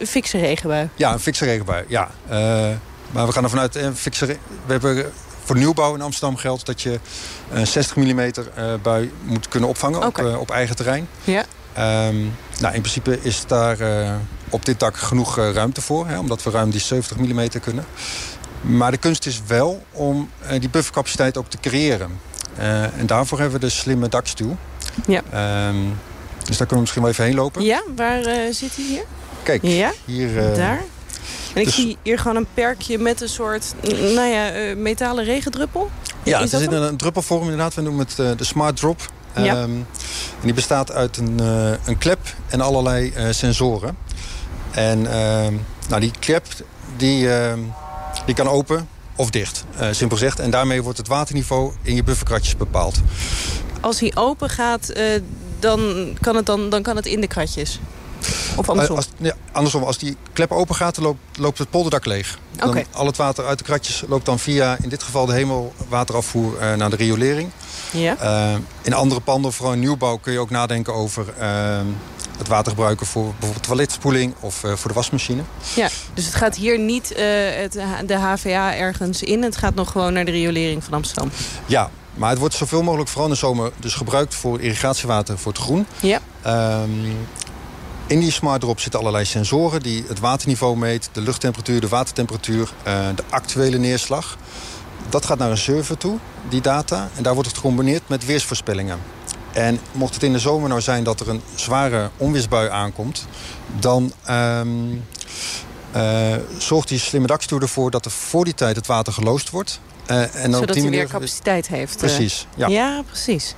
fikse 0.07 0.37
regenbui. 0.37 0.89
Ja, 0.95 1.13
een 1.13 1.19
fikse 1.19 1.45
regenbui, 1.45 1.85
ja. 1.87 2.09
maar 3.11 3.25
we 3.25 3.31
gaan 3.31 3.43
er 3.43 3.49
vanuit, 3.49 3.75
een 3.75 3.95
fikse, 3.95 4.25
we 4.25 4.37
hebben 4.65 5.11
voor 5.47 5.57
nieuwbouw 5.57 5.95
in 5.95 6.01
Amsterdam 6.01 6.37
geldt 6.37 6.65
dat 6.65 6.81
je 6.81 6.99
een 7.51 7.67
60 7.67 7.95
mm 7.95 8.31
bui 8.81 9.11
moet 9.23 9.47
kunnen 9.47 9.69
opvangen 9.69 10.05
op, 10.05 10.17
eh, 10.17 10.39
op, 10.39 10.51
eigen 10.51 10.75
terrein. 10.75 11.07
Ja. 11.23 11.45
Um, 12.07 12.35
nou, 12.59 12.73
in 12.73 12.81
principe 12.81 13.19
is 13.21 13.45
daar 13.45 13.81
uh, 13.81 14.15
op 14.49 14.65
dit 14.65 14.79
dak 14.79 14.97
genoeg 14.97 15.39
uh, 15.39 15.51
ruimte 15.51 15.81
voor, 15.81 16.07
hè, 16.07 16.19
omdat 16.19 16.43
we 16.43 16.49
ruim 16.49 16.69
die 16.69 16.79
70 16.79 17.17
mm 17.17 17.49
kunnen. 17.61 17.85
Maar 18.61 18.91
de 18.91 18.97
kunst 18.97 19.25
is 19.25 19.41
wel 19.47 19.83
om 19.91 20.29
uh, 20.43 20.59
die 20.59 20.69
buffercapaciteit 20.69 21.37
ook 21.37 21.49
te 21.49 21.57
creëren. 21.57 22.19
en 22.97 23.05
daarvoor 23.05 23.39
hebben 23.39 23.59
we 23.59 23.65
de 23.65 23.71
slimme 23.71 24.09
dakstuw. 24.09 24.55
Ja. 25.07 25.21
Um, 25.67 25.99
dus 26.43 26.57
daar 26.57 26.67
kunnen 26.67 26.69
we 26.69 26.79
misschien 26.79 27.01
wel 27.01 27.11
even 27.11 27.23
heen 27.23 27.35
lopen. 27.35 27.63
Ja, 27.63 27.83
waar 27.95 28.53
zit 28.53 28.75
hij 28.75 28.85
hier? 28.85 29.03
Kijk, 29.43 29.63
ja? 29.63 29.91
hier... 30.05 30.53
daar? 30.55 30.83
En 31.57 31.63
ik 31.63 31.69
dus- 31.69 31.75
zie 31.75 31.97
hier 32.03 32.19
gewoon 32.19 32.35
een 32.37 32.47
perkje 32.53 32.97
met 32.97 33.21
een 33.21 33.29
soort 33.29 33.73
nou 33.99 34.27
ja, 34.27 34.55
uh, 34.55 34.75
metalen 34.75 35.23
regendruppel. 35.23 35.89
Ja, 36.23 36.41
er 36.41 36.47
zit 36.47 36.71
een 36.71 36.97
druppelvorm 36.97 37.41
inderdaad. 37.41 37.73
We 37.73 37.81
noemen 37.81 38.05
het 38.05 38.17
uh, 38.19 38.29
de 38.37 38.43
Smart 38.43 38.77
Drop. 38.77 39.11
Ja. 39.35 39.61
Um, 39.61 39.85
en 40.39 40.43
die 40.43 40.53
bestaat 40.53 40.91
uit 40.91 41.17
een, 41.17 41.37
uh, 41.41 41.69
een 41.85 41.97
klep 41.97 42.19
en 42.47 42.61
allerlei 42.61 43.13
sensoren. 43.29 43.97
En 44.71 44.99
uh, 44.99 45.09
nou, 45.89 45.99
die 45.99 46.11
klep 46.19 46.45
die, 46.97 47.33
ehm, 47.33 47.59
die 48.25 48.35
kan 48.35 48.47
open 48.47 48.87
of 49.15 49.29
dicht, 49.29 49.63
simpel 49.91 50.17
gezegd. 50.17 50.39
En 50.39 50.49
daarmee 50.49 50.83
wordt 50.83 50.97
het 50.97 51.07
waterniveau 51.07 51.71
in 51.81 51.95
je 51.95 52.03
bufferkratjes 52.03 52.57
bepaald. 52.57 52.95
Als 53.81 53.99
hij 53.99 54.11
open 54.15 54.49
gaat, 54.49 54.93
dan, 55.59 56.07
kan 56.21 56.35
het 56.35 56.45
dan, 56.45 56.69
dan 56.69 56.81
kan 56.81 56.95
het 56.95 57.05
in 57.05 57.21
de 57.21 57.27
kratjes? 57.27 57.79
Of 58.57 58.69
andersom? 58.69 58.95
Als, 58.95 59.09
ja, 59.17 59.33
andersom. 59.51 59.83
Als 59.83 59.97
die 59.97 60.17
klep 60.33 60.51
open 60.51 60.75
gaat, 60.75 60.97
loopt, 60.97 61.19
loopt 61.37 61.57
het 61.57 61.69
polderdak 61.69 62.05
leeg. 62.05 62.37
Dan 62.55 62.83
Al 62.91 63.05
het 63.05 63.17
water 63.17 63.45
uit 63.45 63.57
de 63.57 63.63
kratjes 63.63 64.03
loopt 64.07 64.25
dan 64.25 64.39
via, 64.39 64.77
in 64.81 64.89
dit 64.89 65.03
geval, 65.03 65.25
de 65.25 65.33
hemelwaterafvoer 65.33 66.53
uh, 66.53 66.73
naar 66.73 66.89
de 66.89 66.95
riolering. 66.95 67.49
Ja. 67.91 68.17
Uh, 68.21 68.57
in 68.81 68.93
andere 68.93 69.21
panden, 69.21 69.53
vooral 69.53 69.73
in 69.73 69.79
nieuwbouw, 69.79 70.17
kun 70.17 70.33
je 70.33 70.39
ook 70.39 70.49
nadenken 70.49 70.93
over... 70.93 71.25
Uh, 71.39 71.79
het 72.37 72.47
water 72.47 72.71
gebruiken 72.71 73.05
voor 73.05 73.23
bijvoorbeeld 73.23 73.63
toiletspoeling 73.63 74.33
of 74.39 74.55
voor 74.55 74.87
de 74.87 74.93
wasmachine. 74.93 75.41
Ja, 75.75 75.89
dus 76.13 76.25
het 76.25 76.35
gaat 76.35 76.55
hier 76.55 76.79
niet 76.79 77.09
het, 77.09 77.79
de 78.05 78.17
HVA 78.17 78.75
ergens 78.75 79.23
in. 79.23 79.43
Het 79.43 79.57
gaat 79.57 79.75
nog 79.75 79.91
gewoon 79.91 80.13
naar 80.13 80.25
de 80.25 80.31
riolering 80.31 80.83
van 80.83 80.93
Amsterdam. 80.93 81.31
Ja, 81.65 81.89
maar 82.13 82.29
het 82.29 82.39
wordt 82.39 82.55
zoveel 82.55 82.83
mogelijk 82.83 83.09
vooral 83.09 83.27
in 83.27 83.33
de 83.33 83.39
zomer 83.39 83.71
dus 83.79 83.93
gebruikt 83.93 84.35
voor 84.35 84.61
irrigatiewater 84.61 85.37
voor 85.37 85.51
het 85.51 85.61
groen. 85.61 85.85
Ja. 86.01 86.19
Ehm, 86.41 86.89
in 88.07 88.19
die 88.19 88.31
smart 88.31 88.61
drop 88.61 88.79
zitten 88.79 88.99
allerlei 88.99 89.25
sensoren 89.25 89.81
die 89.81 90.03
het 90.07 90.19
waterniveau 90.19 90.77
meet, 90.77 91.09
de 91.11 91.21
luchttemperatuur, 91.21 91.81
de 91.81 91.87
watertemperatuur, 91.87 92.73
eh, 92.83 93.07
de 93.15 93.23
actuele 93.29 93.77
neerslag. 93.77 94.37
Dat 95.09 95.25
gaat 95.25 95.37
naar 95.37 95.51
een 95.51 95.57
server 95.57 95.97
toe, 95.97 96.17
die 96.49 96.61
data. 96.61 97.09
En 97.15 97.23
daar 97.23 97.33
wordt 97.33 97.49
het 97.49 97.57
gecombineerd 97.57 98.07
met 98.07 98.25
weersvoorspellingen. 98.25 98.99
En 99.53 99.79
mocht 99.91 100.13
het 100.13 100.23
in 100.23 100.33
de 100.33 100.39
zomer 100.39 100.69
nou 100.69 100.81
zijn 100.81 101.03
dat 101.03 101.19
er 101.19 101.29
een 101.29 101.41
zware 101.55 102.09
onweersbui 102.17 102.69
aankomt... 102.69 103.27
dan 103.79 104.11
um, 104.29 105.05
uh, 105.95 106.35
zorgt 106.57 106.87
die 106.87 106.99
slimme 106.99 107.27
dakstuur 107.27 107.61
ervoor 107.61 107.91
dat 107.91 108.05
er 108.05 108.11
voor 108.11 108.43
die 108.43 108.53
tijd 108.53 108.75
het 108.75 108.87
water 108.87 109.13
geloosd 109.13 109.49
wordt. 109.49 109.79
Uh, 110.11 110.35
en 110.35 110.53
Zodat 110.53 110.75
hij 110.75 110.89
meer 110.89 111.07
capaciteit 111.07 111.67
heeft. 111.67 111.97
Precies, 111.97 112.47
ja. 112.55 112.67
Ja, 112.67 113.01
precies. 113.05 113.55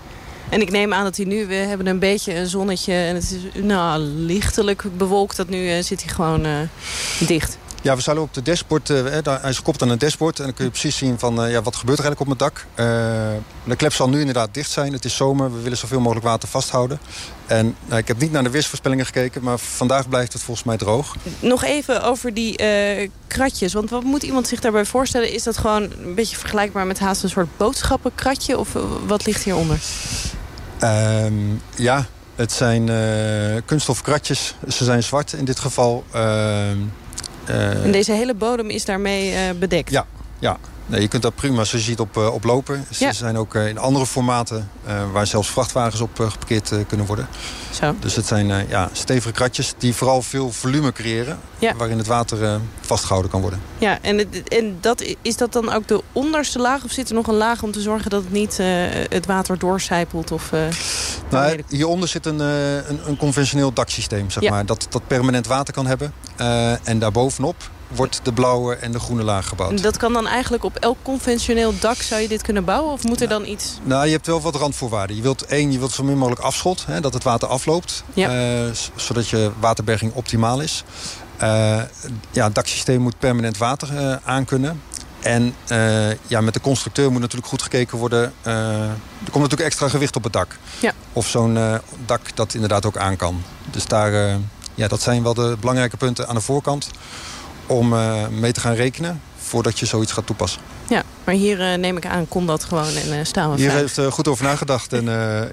En 0.50 0.62
ik 0.62 0.72
neem 0.72 0.94
aan 0.94 1.04
dat 1.04 1.18
hij 1.18 1.26
nu, 1.26 1.48
we 1.48 1.54
hebben 1.54 1.88
een 1.88 2.00
beetje 2.00 2.36
een 2.36 2.48
zonnetje... 2.48 2.94
en 2.94 3.16
het 3.16 3.24
is 3.24 3.62
nou, 3.64 4.00
lichtelijk 4.02 4.84
bewolkt, 4.98 5.38
dat 5.38 5.50
nu 5.50 5.76
uh, 5.76 5.84
zit 5.84 6.04
hij 6.04 6.14
gewoon 6.14 6.46
uh, 6.46 6.58
dicht. 7.20 7.58
Ja, 7.82 7.96
we 7.96 8.02
zullen 8.02 8.22
op 8.22 8.34
de 8.34 8.42
dashboard, 8.42 8.90
uh, 8.90 9.04
hij 9.24 9.50
is 9.50 9.58
gekoppeld 9.58 9.82
aan 9.82 9.90
een 9.90 9.98
dashboard... 9.98 10.40
en 10.40 10.44
dan 10.46 10.54
kun 10.54 10.66
je 10.66 10.72
precies 10.72 10.98
zien 10.98 11.20
van 11.20 11.46
uh, 11.46 11.52
ja, 11.52 11.62
wat 11.62 11.76
gebeurt 11.76 12.00
er 12.00 12.06
eigenlijk 12.06 12.20
op 12.20 12.28
mijn 12.40 12.52
dak. 12.52 12.66
Uh, 12.70 12.86
de 13.64 13.76
klep 13.76 13.94
zal 13.94 14.10
nu 14.10 14.20
inderdaad 14.20 14.54
dicht 14.54 14.72
zijn. 14.72 14.94
Het 14.94 15.06
is 15.06 15.16
zomer, 15.16 15.54
we 15.54 15.62
willen 15.62 15.78
zoveel 15.78 16.00
mogelijk 16.00 16.26
water 16.26 16.50
vasthouden. 16.50 17.00
En 17.46 17.76
ik 17.96 18.08
heb 18.08 18.20
niet 18.20 18.32
naar 18.32 18.44
de 18.44 18.50
weersvoorspellingen 18.50 19.06
gekeken... 19.06 19.44
maar 19.44 19.58
vandaag 19.60 20.10
blijft 20.10 20.34
het 20.34 20.42
volgens 20.42 20.66
mij 20.66 20.78
droog. 20.78 21.16
Nog 21.40 21.64
even 21.64 22.04
over 22.04 22.34
die 22.34 22.60
kratjes. 23.28 23.74
Want 23.74 23.90
wat 23.90 24.04
moet 24.04 24.24
iemand 24.24 24.48
zich 24.48 24.60
daarbij 24.60 24.86
voorstellen? 24.86 25.34
Is 25.34 25.44
dat 25.44 25.58
gewoon 25.58 25.84
een 26.04 26.16
beetje 26.16 26.38
vergelijkbaar 26.38 26.86
met 26.86 27.00
haast 27.00 27.24
een 27.24 27.30
soort 27.30 27.58
boodschappenkratje? 27.58 28.58
Of 28.58 28.70
wat 29.08 29.26
ligt 29.26 29.44
hieronder? 29.44 29.80
Um, 30.84 31.62
ja, 31.76 32.06
het 32.36 32.52
zijn 32.52 32.88
uh, 32.88 33.62
kunststofkratjes. 33.66 34.56
Ze 34.68 34.84
zijn 34.84 35.04
zwart 35.04 35.34
in 35.34 35.46
dit 35.46 35.60
geval. 35.60 36.04
Uh, 36.16 36.70
en 37.84 37.92
deze 37.92 38.12
hele 38.12 38.34
bodem 38.34 38.70
is 38.70 38.86
daarmee 38.86 39.32
uh, 39.32 39.60
bedekt? 39.60 39.92
Ja, 39.92 40.06
ja. 40.40 40.58
Nee, 40.90 41.02
je 41.02 41.08
kunt 41.08 41.22
daar 41.22 41.32
prima, 41.32 41.56
zoals 41.56 41.72
je 41.72 41.80
ziet, 41.80 42.00
op, 42.00 42.18
op 42.18 42.44
lopen. 42.44 42.86
Ze 42.90 43.14
zijn 43.14 43.38
ook 43.38 43.56
in 43.56 43.78
andere 43.78 44.06
formaten 44.06 44.70
waar 45.12 45.28
zelfs 45.28 45.50
vrachtwagens 45.50 46.02
op 46.02 46.20
geparkeerd 46.20 46.74
kunnen 46.88 47.06
worden. 47.06 47.28
Zo. 47.72 47.96
Dus 48.00 48.16
het 48.16 48.26
zijn 48.26 48.68
ja, 48.70 48.90
stevige 48.92 49.32
kratjes 49.32 49.74
die 49.78 49.96
vooral 49.96 50.22
veel 50.22 50.52
volume 50.52 50.92
creëren. 50.92 51.40
Waarin 51.78 51.98
het 51.98 52.08
water 52.08 52.60
vastgehouden 52.82 53.32
kan 53.32 53.42
worden. 53.42 53.62
Ja, 53.78 53.98
en, 54.02 54.30
en 54.48 54.78
dat, 54.82 55.04
is 55.22 55.38
dat 55.38 55.54
dan 55.54 55.72
ook 55.72 55.88
de 55.88 56.02
onderste 56.12 56.60
laag? 56.60 56.84
Of 56.84 56.92
zit 56.92 57.10
er 57.10 57.16
nog 57.16 57.28
een 57.28 57.38
laag 57.38 57.64
om 57.64 57.72
te 57.72 57.82
zorgen 57.82 58.10
dat 58.10 58.24
het 58.24 58.32
niet 58.32 58.58
het 59.10 59.26
water 59.26 59.58
doorcijpelt? 59.58 60.32
Of, 60.32 60.52
nou, 61.30 61.64
hieronder 61.70 62.10
zit 62.10 62.26
een, 62.26 62.40
een, 62.40 63.00
een, 63.08 63.18
conventioneel 63.18 63.74
daksysteem, 63.74 64.30
zeg 64.30 64.50
maar. 64.50 64.66
Dat, 64.66 64.88
dat 64.90 65.08
permanent 65.08 65.48
water 65.48 65.74
kan 65.74 65.86
hebben. 65.86 66.14
en 66.84 67.00
daarbovenop 67.00 67.56
wordt 67.90 68.20
de 68.24 68.34
blauwe 68.34 68.76
en 68.76 68.92
de 68.92 69.00
groene 69.00 69.24
laag 69.24 69.48
gebouwd. 69.48 69.84
Dat 69.84 69.98
kan 69.98 70.14
dan 70.14 70.28
eigenlijk 70.28 70.64
op 70.64 70.76
elk 70.76 70.98
conventioneel 71.02 71.74
dak 71.80 72.02
zou 72.02 72.22
je 72.22 72.28
dit 72.28 72.42
kunnen 72.42 72.66
bouwen? 72.66 72.92
Of 72.92 73.04
moet 73.04 73.22
er 73.22 73.28
dan 73.28 73.46
iets... 73.46 73.78
Nou, 73.84 74.06
je 74.06 74.12
hebt 74.12 74.28
wel 74.28 74.42
wat 74.42 74.56
randvoorwaarden. 74.56 75.16
Je 75.16 75.22
wilt 75.22 75.46
één, 75.46 75.72
je 75.72 75.80
wilt 75.80 75.92
zo 75.92 76.04
min 76.04 76.18
mogelijk 76.18 76.42
afschot. 76.42 76.86
Hè, 76.86 77.02
dat 77.02 77.14
het 77.14 77.24
water 77.24 77.48
afloopt. 77.48 78.04
Ja. 78.14 78.64
Uh, 78.66 78.72
zodat 78.96 79.28
je 79.28 79.52
waterberging 79.60 80.14
optimaal 80.14 80.62
is. 80.62 80.84
Uh, 81.42 81.82
ja, 82.32 82.46
het 82.46 82.56
daksysteem 82.56 83.02
moet 83.02 83.20
permanent 83.20 83.58
water 83.58 83.94
uh, 83.94 84.16
aankunnen. 84.24 84.82
En 85.20 85.56
ja, 86.28 86.42
met 86.42 86.54
de 86.54 86.62
constructeur 86.62 87.12
moet 87.12 87.22
natuurlijk 87.22 87.48
goed 87.48 87.62
gekeken 87.62 87.98
worden. 87.98 88.34
er 88.44 89.32
komt 89.32 89.44
natuurlijk 89.44 89.70
extra 89.70 89.90
gewicht 89.90 90.16
op 90.16 90.24
het 90.24 90.34
dak. 90.34 90.58
Ja. 90.80 90.94
Of 91.14 91.28
zo'n 91.28 91.58
dak 92.06 92.36
dat 92.36 92.54
inderdaad 92.54 92.86
ook 92.86 92.98
aan 92.98 93.16
kan. 93.16 93.44
Dus 93.72 93.86
daar, 93.86 94.40
ja, 94.76 94.88
dat 94.88 95.02
zijn 95.02 95.24
wel 95.24 95.34
de 95.34 95.58
belangrijke 95.60 95.98
punten 95.98 96.28
aan 96.28 96.36
de 96.36 96.42
voorkant 96.42 96.90
om 97.70 97.94
uh, 97.94 98.28
mee 98.28 98.52
te 98.52 98.60
gaan 98.60 98.74
rekenen 98.74 99.22
voordat 99.38 99.80
je 99.80 99.86
zoiets 99.86 100.12
gaat 100.12 100.26
toepassen. 100.26 100.62
Ja, 100.90 101.04
maar 101.24 101.36
hier 101.36 101.60
uh, 101.60 101.74
neem 101.74 101.98
ik 101.98 102.06
aan, 102.06 102.28
kon 102.28 102.46
dat 102.46 102.64
gewoon 102.64 102.96
en 102.96 103.08
uh, 103.08 103.20
staan 103.24 103.52
we 103.52 103.58
Hier 103.58 103.72
heeft 103.72 103.98
uh, 103.98 104.12
goed 104.12 104.28
over 104.28 104.46
nagedacht 104.46 104.94
en 104.94 105.06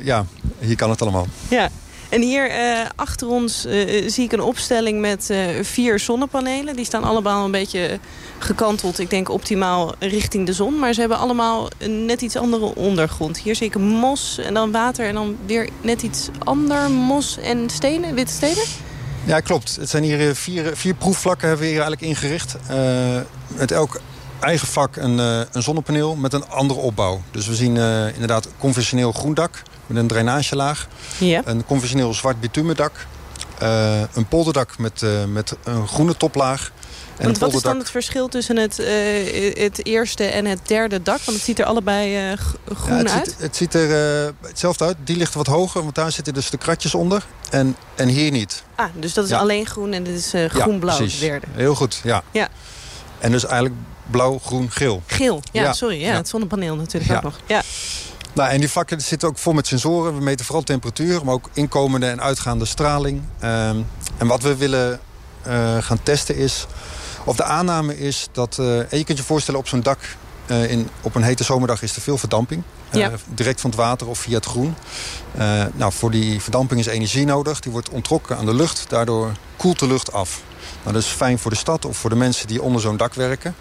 ja, 0.02 0.26
hier 0.58 0.76
kan 0.76 0.90
het 0.90 1.02
allemaal. 1.02 1.26
Ja, 1.48 1.68
en 2.08 2.22
hier 2.22 2.50
achter 2.96 3.28
ons 3.28 3.66
zie 4.06 4.24
ik 4.24 4.32
een 4.32 4.40
opstelling 4.40 5.00
met 5.00 5.34
vier 5.62 5.98
zonnepanelen. 5.98 6.76
Die 6.76 6.84
staan 6.84 7.04
allemaal 7.04 7.44
een 7.44 7.50
beetje 7.50 7.98
gekanteld, 8.38 8.98
ik 8.98 9.10
denk 9.10 9.28
optimaal 9.28 9.94
richting 9.98 10.46
de 10.46 10.52
zon. 10.52 10.78
Maar 10.78 10.92
ze 10.92 11.00
hebben 11.00 11.18
allemaal 11.18 11.68
een 11.78 12.04
net 12.04 12.22
iets 12.22 12.36
andere 12.36 12.74
ondergrond. 12.74 13.38
Hier 13.38 13.56
zie 13.56 13.66
ik 13.66 13.78
mos 13.78 14.38
en 14.38 14.54
dan 14.54 14.72
water 14.72 15.06
en 15.06 15.14
dan 15.14 15.36
weer 15.46 15.68
net 15.80 16.02
iets 16.02 16.28
ander. 16.44 16.90
Mos 16.90 17.38
en 17.38 17.70
stenen, 17.70 18.14
witte 18.14 18.32
stenen. 18.32 18.64
Ja, 19.26 19.40
klopt. 19.40 19.76
Het 19.76 19.88
zijn 19.88 20.02
hier 20.02 20.28
eh, 20.28 20.34
vier, 20.34 20.76
vier 20.76 20.94
proefvlakken 20.94 21.48
hebben 21.48 21.66
we 21.66 21.72
hier 21.72 21.82
eigenlijk 21.82 22.10
ingericht. 22.10 22.56
Uh, 22.70 22.76
met 23.56 23.70
elk 23.70 24.00
eigen 24.40 24.68
vlak 24.68 24.96
een, 24.96 25.18
uh, 25.18 25.40
een, 25.52 25.62
zonnepaneel 25.62 26.16
met 26.16 26.32
een 26.32 26.48
andere 26.48 26.80
opbouw. 26.80 27.22
Dus 27.30 27.46
we 27.46 27.54
zien 27.54 27.76
inderdaad 28.12 28.48
conventioneel 28.58 29.12
groen 29.12 29.34
dak 29.34 29.62
met 29.86 29.96
een 29.96 30.06
drainagelaag. 30.06 30.88
Ja. 31.18 31.42
Een 31.44 31.64
conventioneel 31.64 32.14
zwart 32.14 32.40
bitumendak. 32.40 33.06
Uh, 33.62 34.00
een 34.00 34.26
polderdak 34.28 34.78
met, 34.78 35.02
met 35.28 35.56
een 35.64 35.88
groene 35.88 36.16
toplaag. 36.16 36.72
Want 37.18 37.38
wat 37.38 37.54
is 37.54 37.62
dan 37.62 37.78
het 37.78 37.90
verschil 37.90 38.28
tussen 38.28 38.56
het, 38.56 38.78
uh, 38.78 38.86
het 39.54 39.86
eerste 39.86 40.24
en 40.24 40.44
het 40.44 40.60
derde 40.66 41.02
dak? 41.02 41.20
Want 41.24 41.36
het 41.36 41.46
ziet 41.46 41.58
er 41.58 41.64
allebei 41.64 42.30
uh, 42.30 42.38
groen 42.74 42.96
ja, 42.96 43.02
het 43.02 43.10
uit. 43.10 43.26
Ziet, 43.26 43.40
het 43.40 43.56
ziet 43.56 43.74
er 43.74 44.24
uh, 44.24 44.32
hetzelfde 44.40 44.84
uit. 44.84 44.96
Die 45.04 45.16
ligt 45.16 45.34
wat 45.34 45.46
hoger, 45.46 45.82
want 45.82 45.94
daar 45.94 46.12
zitten 46.12 46.34
dus 46.34 46.50
de 46.50 46.56
kratjes 46.56 46.94
onder. 46.94 47.26
En, 47.50 47.76
en 47.94 48.08
hier 48.08 48.30
niet. 48.30 48.62
Ah, 48.74 48.86
dus 48.94 49.14
dat 49.14 49.24
is 49.24 49.30
ja. 49.30 49.38
alleen 49.38 49.66
groen 49.66 49.92
en 49.92 50.02
dit 50.02 50.14
is 50.14 50.32
groen-blauw, 50.48 51.02
ja, 51.02 51.18
derde. 51.20 51.46
Heel 51.52 51.74
goed, 51.74 52.00
ja. 52.04 52.22
ja. 52.30 52.48
En 53.18 53.30
dus 53.30 53.44
eigenlijk 53.44 53.74
blauw, 54.10 54.38
groen, 54.38 54.70
geel. 54.70 55.02
Geel, 55.06 55.42
ja, 55.52 55.72
sorry. 55.72 56.00
Ja, 56.00 56.14
Het 56.14 56.28
zonnepaneel 56.28 56.76
natuurlijk 56.76 57.12
ook 57.12 57.22
nog. 57.22 57.38
Ja. 57.46 57.62
Nou, 58.32 58.50
en 58.50 58.60
die 58.60 58.70
vakken 58.70 59.00
zitten 59.00 59.28
ook 59.28 59.38
vol 59.38 59.52
met 59.52 59.66
sensoren. 59.66 60.16
We 60.16 60.22
meten 60.22 60.44
vooral 60.44 60.64
temperatuur, 60.64 61.24
maar 61.24 61.34
ook 61.34 61.50
inkomende 61.52 62.06
en 62.06 62.20
uitgaande 62.20 62.64
straling. 62.64 63.22
Um, 63.44 63.86
en 64.18 64.26
wat 64.26 64.42
we 64.42 64.56
willen 64.56 65.00
gaan 65.80 66.02
testen 66.02 66.36
is 66.36 66.66
of 67.26 67.36
de 67.36 67.44
aanname 67.44 67.98
is 67.98 68.28
dat... 68.32 68.56
Uh, 68.60 68.78
en 68.78 68.98
je 68.98 69.04
kunt 69.04 69.18
je 69.18 69.24
voorstellen 69.24 69.60
op 69.60 69.68
zo'n 69.68 69.82
dak... 69.82 69.98
Uh, 70.46 70.70
in, 70.70 70.88
op 71.00 71.14
een 71.14 71.22
hete 71.22 71.44
zomerdag 71.44 71.82
is 71.82 71.96
er 71.96 72.02
veel 72.02 72.18
verdamping. 72.18 72.62
Ja. 72.90 73.10
Direct 73.34 73.60
van 73.60 73.70
het 73.70 73.78
water 73.78 74.08
of 74.08 74.18
via 74.18 74.34
het 74.34 74.46
groen. 74.46 74.74
nou, 75.74 75.92
voor 75.92 76.10
die 76.10 76.42
verdamping 76.42 76.80
is 76.80 76.86
energie 76.86 77.24
nodig. 77.24 77.60
Die 77.60 77.72
wordt 77.72 77.88
ontrokken 77.88 78.36
aan 78.36 78.46
de 78.46 78.54
lucht. 78.54 78.84
Daardoor 78.88 79.32
koelt 79.56 79.78
de 79.78 79.86
lucht 79.86 80.12
af. 80.12 80.42
Nou, 80.82 80.94
dat 80.94 81.02
is 81.02 81.08
fijn 81.08 81.38
voor 81.38 81.50
de 81.50 81.56
stad 81.56 81.84
of 81.84 81.96
voor 81.96 82.10
de 82.10 82.16
mensen 82.16 82.46
die 82.46 82.62
onder 82.62 82.80
zo'n 82.80 82.96
dak 82.96 83.14
werken. 83.14 83.54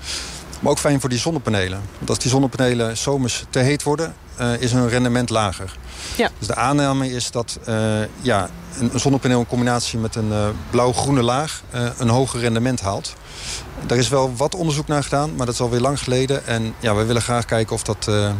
Maar 0.59 0.71
ook 0.71 0.79
fijn 0.79 0.99
voor 0.99 1.09
die 1.09 1.19
zonnepanelen. 1.19 1.81
Want 1.97 2.09
als 2.09 2.19
die 2.19 2.29
zonnepanelen 2.31 2.97
zomers 2.97 3.45
te 3.49 3.59
heet 3.59 3.83
worden... 3.83 4.15
is 4.59 4.71
hun 4.71 4.89
rendement 4.89 5.29
lager. 5.29 5.77
Ja. 6.15 6.29
Dus 6.39 6.47
de 6.47 6.55
aanname 6.55 7.11
is 7.11 7.31
dat 7.31 7.59
ja, 8.21 8.49
een, 8.79 8.89
een 8.93 8.99
zonnepaneel 8.99 9.39
in 9.39 9.47
combinatie 9.47 9.99
met 9.99 10.15
een 10.15 10.31
blauw-groene 10.69 11.23
laag... 11.23 11.61
een 11.97 12.09
hoger 12.09 12.39
rendement 12.39 12.81
haalt. 12.81 13.13
Daar 13.85 13.97
is 13.97 14.09
wel 14.09 14.35
wat 14.35 14.55
onderzoek 14.55 14.87
naar 14.87 15.03
gedaan, 15.03 15.35
maar 15.35 15.45
dat 15.45 15.55
is 15.55 15.61
alweer 15.61 15.79
lang 15.79 15.99
geleden. 15.99 16.47
En 16.47 16.73
ja, 16.79 16.95
we 16.95 17.05
willen 17.05 17.21
graag 17.21 17.45
kijken 17.45 17.75
of 17.75 17.83
dat 17.83 18.05
uh, 18.09 18.31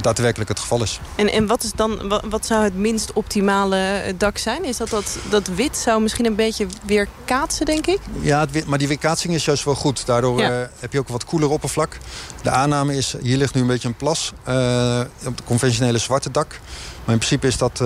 daadwerkelijk 0.00 0.50
het 0.50 0.60
geval 0.60 0.82
is. 0.82 1.00
En, 1.14 1.32
en 1.32 1.46
wat, 1.46 1.62
is 1.62 1.72
dan, 1.72 2.08
wat, 2.08 2.24
wat, 2.28 2.46
zou 2.46 2.64
het 2.64 2.74
minst 2.74 3.12
optimale 3.12 4.14
dak 4.16 4.38
zijn? 4.38 4.64
Is 4.64 4.76
dat, 4.76 4.88
dat 4.88 5.18
dat 5.30 5.46
wit 5.46 5.76
zou 5.76 6.02
misschien 6.02 6.26
een 6.26 6.34
beetje 6.34 6.66
weer 6.86 7.08
kaatsen, 7.24 7.66
denk 7.66 7.86
ik? 7.86 7.98
Ja, 8.20 8.40
het 8.40 8.50
wit, 8.50 8.66
maar 8.66 8.78
die 8.78 8.88
weerkaatsing 8.88 9.34
is 9.34 9.44
juist 9.44 9.64
wel 9.64 9.74
goed. 9.74 10.06
Daardoor 10.06 10.38
ja. 10.38 10.60
uh, 10.60 10.66
heb 10.78 10.92
je 10.92 10.98
ook 10.98 11.06
een 11.06 11.12
wat 11.12 11.24
koeler 11.24 11.50
oppervlak. 11.50 11.96
De 12.42 12.50
aanname 12.50 12.96
is, 12.96 13.14
hier 13.22 13.36
ligt 13.36 13.54
nu 13.54 13.60
een 13.60 13.66
beetje 13.66 13.88
een 13.88 13.96
plas 13.96 14.32
uh, 14.48 15.00
op 15.26 15.36
het 15.36 15.44
conventionele 15.44 15.98
zwarte 15.98 16.30
dak. 16.30 16.60
Maar 17.04 17.14
in 17.14 17.20
principe 17.20 17.46
is 17.46 17.58
dat, 17.58 17.82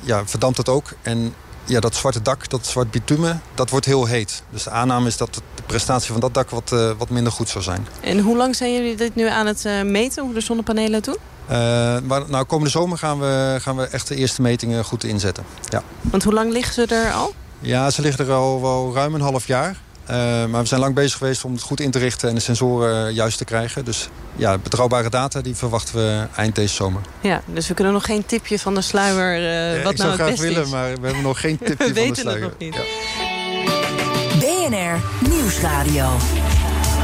ja, 0.00 0.26
verdampt 0.26 0.56
het 0.56 0.68
ook. 0.68 0.92
En 1.02 1.34
ja, 1.68 1.80
dat 1.80 1.94
zwarte 1.94 2.22
dak, 2.22 2.48
dat 2.48 2.66
zwart 2.66 2.90
bitumen, 2.90 3.42
dat 3.54 3.70
wordt 3.70 3.86
heel 3.86 4.06
heet. 4.06 4.42
Dus 4.50 4.62
de 4.62 4.70
aanname 4.70 5.06
is 5.06 5.16
dat 5.16 5.34
de 5.34 5.40
prestatie 5.66 6.12
van 6.12 6.20
dat 6.20 6.34
dak 6.34 6.50
wat, 6.50 6.70
uh, 6.72 6.90
wat 6.98 7.10
minder 7.10 7.32
goed 7.32 7.48
zou 7.48 7.64
zijn. 7.64 7.86
En 8.00 8.18
hoe 8.18 8.36
lang 8.36 8.56
zijn 8.56 8.72
jullie 8.72 8.96
dit 8.96 9.14
nu 9.14 9.26
aan 9.26 9.46
het 9.46 9.64
uh, 9.64 9.82
meten, 9.82 10.24
hoe 10.24 10.34
de 10.34 10.40
zonnepanelen 10.40 11.02
doen? 11.02 11.16
Uh, 11.50 11.56
maar 12.04 12.22
nou, 12.26 12.44
komende 12.44 12.70
zomer 12.70 12.98
gaan 12.98 13.20
we, 13.20 13.56
gaan 13.60 13.76
we 13.76 13.82
echt 13.82 14.08
de 14.08 14.14
eerste 14.14 14.42
metingen 14.42 14.84
goed 14.84 15.04
inzetten. 15.04 15.44
Ja. 15.68 15.82
Want 16.00 16.22
hoe 16.24 16.32
lang 16.32 16.52
liggen 16.52 16.74
ze 16.74 16.94
er 16.94 17.12
al? 17.12 17.34
Ja, 17.60 17.90
ze 17.90 18.02
liggen 18.02 18.26
er 18.26 18.32
al 18.32 18.62
wel 18.62 18.94
ruim 18.94 19.14
een 19.14 19.20
half 19.20 19.46
jaar. 19.46 19.76
Uh, 20.10 20.16
maar 20.44 20.60
we 20.60 20.68
zijn 20.68 20.80
lang 20.80 20.94
bezig 20.94 21.18
geweest 21.18 21.44
om 21.44 21.52
het 21.52 21.62
goed 21.62 21.80
in 21.80 21.90
te 21.90 21.98
richten 21.98 22.28
en 22.28 22.34
de 22.34 22.40
sensoren 22.40 23.14
juist 23.14 23.38
te 23.38 23.44
krijgen. 23.44 23.84
Dus 23.84 24.08
ja, 24.36 24.58
betrouwbare 24.58 25.10
data 25.10 25.40
die 25.40 25.56
verwachten 25.56 25.94
we 25.94 26.26
eind 26.36 26.54
deze 26.54 26.74
zomer. 26.74 27.00
Ja, 27.20 27.42
dus 27.46 27.68
we 27.68 27.74
kunnen 27.74 27.92
nog 27.92 28.04
geen 28.04 28.26
tipje 28.26 28.58
van 28.58 28.74
de 28.74 28.80
sluier 28.80 29.40
uh, 29.40 29.76
ja, 29.76 29.82
wat 29.82 29.92
ik 29.92 29.98
nou 29.98 30.16
zou 30.16 30.28
het 30.30 30.38
graag 30.38 30.48
willen, 30.48 30.68
maar 30.68 30.94
we 31.00 31.06
hebben 31.06 31.22
nog 31.22 31.40
geen 31.40 31.58
tipje 31.64 31.94
van 31.94 32.08
de 32.08 32.14
sluier. 32.14 32.42
Het 32.42 32.50
nog 32.50 32.58
niet. 32.58 32.74
Ja. 32.74 32.82
BNR 34.38 35.28
Nieuwsradio. 35.30 36.16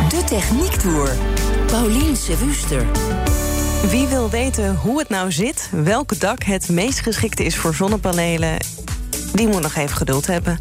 De 0.08 0.24
Techniektour. 0.24 1.16
Paulien 1.66 2.16
Sewuster. 2.16 2.86
Wie 3.90 4.06
wil 4.06 4.30
weten 4.30 4.76
hoe 4.76 4.98
het 4.98 5.08
nou 5.08 5.32
zit, 5.32 5.68
welk 5.72 6.20
dak 6.20 6.42
het 6.42 6.68
meest 6.68 7.00
geschikt 7.00 7.40
is 7.40 7.56
voor 7.56 7.74
zonnepanelen... 7.74 8.56
die 9.32 9.48
moet 9.48 9.62
nog 9.62 9.74
even 9.74 9.96
geduld 9.96 10.26
hebben. 10.26 10.58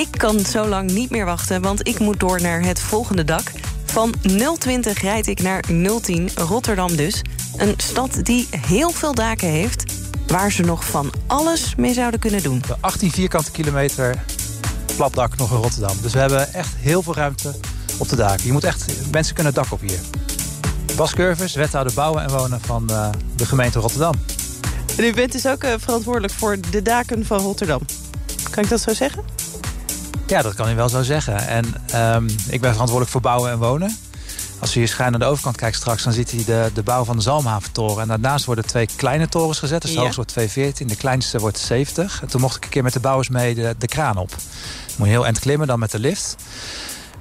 Ik 0.00 0.10
kan 0.16 0.40
zo 0.40 0.66
lang 0.66 0.90
niet 0.90 1.10
meer 1.10 1.24
wachten, 1.24 1.62
want 1.62 1.88
ik 1.88 1.98
moet 1.98 2.20
door 2.20 2.40
naar 2.40 2.62
het 2.62 2.80
volgende 2.80 3.24
dak. 3.24 3.52
Van 3.84 4.14
020 4.58 5.00
rijd 5.00 5.26
ik 5.26 5.42
naar 5.42 5.64
010, 6.00 6.30
Rotterdam 6.34 6.96
dus. 6.96 7.22
Een 7.56 7.74
stad 7.76 8.18
die 8.22 8.48
heel 8.50 8.90
veel 8.90 9.14
daken 9.14 9.48
heeft... 9.48 9.92
waar 10.26 10.52
ze 10.52 10.62
nog 10.62 10.84
van 10.84 11.12
alles 11.26 11.74
mee 11.74 11.94
zouden 11.94 12.20
kunnen 12.20 12.42
doen. 12.42 12.62
18 12.80 13.10
vierkante 13.10 13.50
kilometer 13.50 14.24
platdak 14.96 15.36
nog 15.36 15.50
in 15.50 15.56
Rotterdam. 15.56 15.96
Dus 16.02 16.12
we 16.12 16.18
hebben 16.18 16.52
echt 16.52 16.74
heel 16.76 17.02
veel 17.02 17.14
ruimte 17.14 17.54
op 17.98 18.08
de 18.08 18.16
daken. 18.16 18.46
Je 18.46 18.52
moet 18.52 18.64
echt, 18.64 19.10
mensen 19.10 19.34
kunnen 19.34 19.52
het 19.54 19.62
dak 19.62 19.72
op 19.72 19.80
hier. 19.80 20.00
Bas 20.96 21.14
Curvers, 21.14 21.54
wethouder 21.54 21.94
bouwen 21.94 22.22
en 22.22 22.30
wonen 22.30 22.60
van 22.60 22.86
uh, 22.90 23.08
de 23.36 23.46
gemeente 23.46 23.78
Rotterdam. 23.78 24.14
En 24.96 25.04
u 25.04 25.12
bent 25.12 25.32
dus 25.32 25.46
ook 25.46 25.64
uh, 25.64 25.74
verantwoordelijk 25.78 26.32
voor 26.32 26.56
de 26.70 26.82
daken 26.82 27.26
van 27.26 27.38
Rotterdam. 27.38 27.80
Kan 28.50 28.64
ik 28.64 28.70
dat 28.70 28.80
zo 28.80 28.94
zeggen? 28.94 29.39
Ja, 30.30 30.42
dat 30.42 30.54
kan 30.54 30.68
je 30.68 30.74
wel 30.74 30.88
zo 30.88 31.02
zeggen. 31.02 31.46
En 31.48 31.64
um, 32.14 32.26
ik 32.48 32.60
ben 32.60 32.70
verantwoordelijk 32.70 33.10
voor 33.10 33.20
bouwen 33.20 33.50
en 33.50 33.58
wonen. 33.58 33.96
Als 34.58 34.74
u 34.76 34.78
hier 34.78 34.88
schuin 34.88 35.10
naar 35.10 35.20
de 35.20 35.26
overkant 35.26 35.56
kijkt 35.56 35.76
straks... 35.76 36.02
dan 36.02 36.12
ziet 36.12 36.30
hij 36.30 36.44
de, 36.44 36.70
de 36.74 36.82
bouw 36.82 37.04
van 37.04 37.16
de 37.16 37.22
Zalmhaventoren. 37.22 38.02
En 38.02 38.08
daarnaast 38.08 38.44
worden 38.44 38.66
twee 38.66 38.88
kleine 38.96 39.28
torens 39.28 39.58
gezet. 39.58 39.80
Dus 39.82 39.90
de 39.90 39.96
Ja. 39.96 40.00
hoogste 40.02 40.16
wordt 40.20 40.30
214, 40.30 40.86
de 40.86 40.96
kleinste 40.96 41.38
wordt 41.38 41.58
70. 41.58 42.22
En 42.22 42.28
toen 42.28 42.40
mocht 42.40 42.56
ik 42.56 42.64
een 42.64 42.70
keer 42.70 42.82
met 42.82 42.92
de 42.92 43.00
bouwers 43.00 43.28
mee 43.28 43.54
de, 43.54 43.74
de 43.78 43.86
kraan 43.86 44.16
op. 44.16 44.28
Dan 44.28 44.38
moet 44.96 45.06
je 45.06 45.12
heel 45.12 45.24
eind 45.24 45.38
klimmen, 45.38 45.66
dan 45.66 45.78
met 45.78 45.90
de 45.90 45.98
lift. 45.98 46.36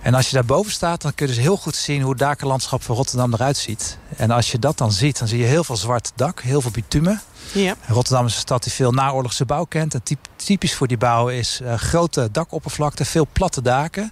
En 0.01 0.13
als 0.13 0.27
je 0.29 0.33
daarboven 0.35 0.71
staat, 0.71 1.01
dan 1.01 1.13
kun 1.15 1.27
je 1.27 1.33
dus 1.33 1.41
heel 1.41 1.57
goed 1.57 1.75
zien... 1.75 2.01
hoe 2.01 2.09
het 2.09 2.19
dakenlandschap 2.19 2.83
van 2.83 2.95
Rotterdam 2.95 3.33
eruit 3.33 3.57
ziet. 3.57 3.97
En 4.15 4.31
als 4.31 4.51
je 4.51 4.59
dat 4.59 4.77
dan 4.77 4.91
ziet, 4.91 5.19
dan 5.19 5.27
zie 5.27 5.39
je 5.39 5.45
heel 5.45 5.63
veel 5.63 5.77
zwart 5.77 6.11
dak, 6.15 6.41
heel 6.41 6.61
veel 6.61 6.71
bitumen. 6.71 7.21
Ja. 7.53 7.75
Rotterdam 7.87 8.25
is 8.25 8.33
een 8.33 8.39
stad 8.39 8.63
die 8.63 8.71
veel 8.71 8.91
naoorlogse 8.91 9.45
bouw 9.45 9.63
kent. 9.63 9.93
En 9.93 10.03
typ- 10.03 10.27
typisch 10.35 10.73
voor 10.75 10.87
die 10.87 10.97
bouw 10.97 11.27
is 11.29 11.59
eh, 11.61 11.73
grote 11.73 12.29
dakoppervlakte, 12.31 13.05
veel 13.05 13.27
platte 13.33 13.61
daken. 13.61 14.11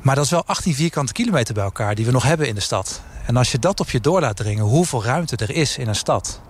Maar 0.00 0.14
dat 0.14 0.24
is 0.24 0.30
wel 0.30 0.44
18 0.46 0.74
vierkante 0.74 1.12
kilometer 1.12 1.54
bij 1.54 1.64
elkaar 1.64 1.94
die 1.94 2.04
we 2.06 2.12
nog 2.12 2.22
hebben 2.22 2.48
in 2.48 2.54
de 2.54 2.60
stad. 2.60 3.00
En 3.26 3.36
als 3.36 3.52
je 3.52 3.58
dat 3.58 3.80
op 3.80 3.90
je 3.90 4.00
door 4.00 4.20
laat 4.20 4.36
dringen, 4.36 4.64
hoeveel 4.64 5.04
ruimte 5.04 5.36
er 5.36 5.50
is 5.50 5.78
in 5.78 5.88
een 5.88 5.94
stad. 5.94 6.40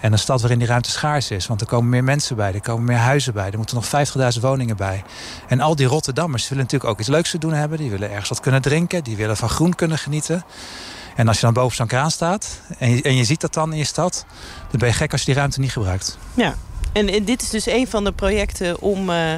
En 0.00 0.12
een 0.12 0.18
stad 0.18 0.40
waarin 0.40 0.58
die 0.58 0.68
ruimte 0.68 0.90
schaars 0.90 1.30
is. 1.30 1.46
Want 1.46 1.60
er 1.60 1.66
komen 1.66 1.88
meer 1.88 2.04
mensen 2.04 2.36
bij, 2.36 2.54
er 2.54 2.60
komen 2.60 2.84
meer 2.84 2.96
huizen 2.96 3.32
bij. 3.32 3.50
Er 3.50 3.56
moeten 3.56 3.76
nog 3.76 3.86
50.000 4.34 4.40
woningen 4.40 4.76
bij. 4.76 5.02
En 5.48 5.60
al 5.60 5.76
die 5.76 5.86
Rotterdammers 5.86 6.48
willen 6.48 6.64
natuurlijk 6.64 6.90
ook 6.90 6.98
iets 6.98 7.08
leuks 7.08 7.30
te 7.30 7.38
doen 7.38 7.52
hebben. 7.52 7.78
Die 7.78 7.90
willen 7.90 8.10
ergens 8.10 8.28
wat 8.28 8.40
kunnen 8.40 8.62
drinken. 8.62 9.04
Die 9.04 9.16
willen 9.16 9.36
van 9.36 9.48
groen 9.48 9.74
kunnen 9.74 9.98
genieten. 9.98 10.44
En 11.16 11.28
als 11.28 11.36
je 11.36 11.44
dan 11.44 11.54
boven 11.54 11.76
zo'n 11.76 11.86
kraan 11.86 12.10
staat 12.10 12.60
en 12.78 12.90
je, 12.90 13.02
en 13.02 13.16
je 13.16 13.24
ziet 13.24 13.40
dat 13.40 13.54
dan 13.54 13.72
in 13.72 13.78
je 13.78 13.84
stad... 13.84 14.24
dan 14.70 14.78
ben 14.78 14.88
je 14.88 14.94
gek 14.94 15.12
als 15.12 15.20
je 15.20 15.26
die 15.26 15.34
ruimte 15.34 15.60
niet 15.60 15.72
gebruikt. 15.72 16.18
Ja, 16.34 16.54
en, 16.92 17.08
en 17.08 17.24
dit 17.24 17.42
is 17.42 17.50
dus 17.50 17.66
een 17.66 17.88
van 17.88 18.04
de 18.04 18.12
projecten 18.12 18.80
om... 18.80 19.10
Uh 19.10 19.34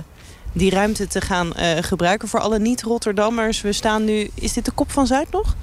die 0.52 0.70
ruimte 0.70 1.06
te 1.06 1.20
gaan 1.20 1.52
uh, 1.56 1.70
gebruiken 1.80 2.28
voor 2.28 2.40
alle 2.40 2.58
niet-Rotterdammers. 2.58 3.60
We 3.60 3.72
staan 3.72 4.04
nu... 4.04 4.30
Is 4.34 4.52
dit 4.52 4.64
de 4.64 4.70
Kop 4.70 4.92
van 4.92 5.06
Zuid 5.06 5.30
nog? 5.30 5.54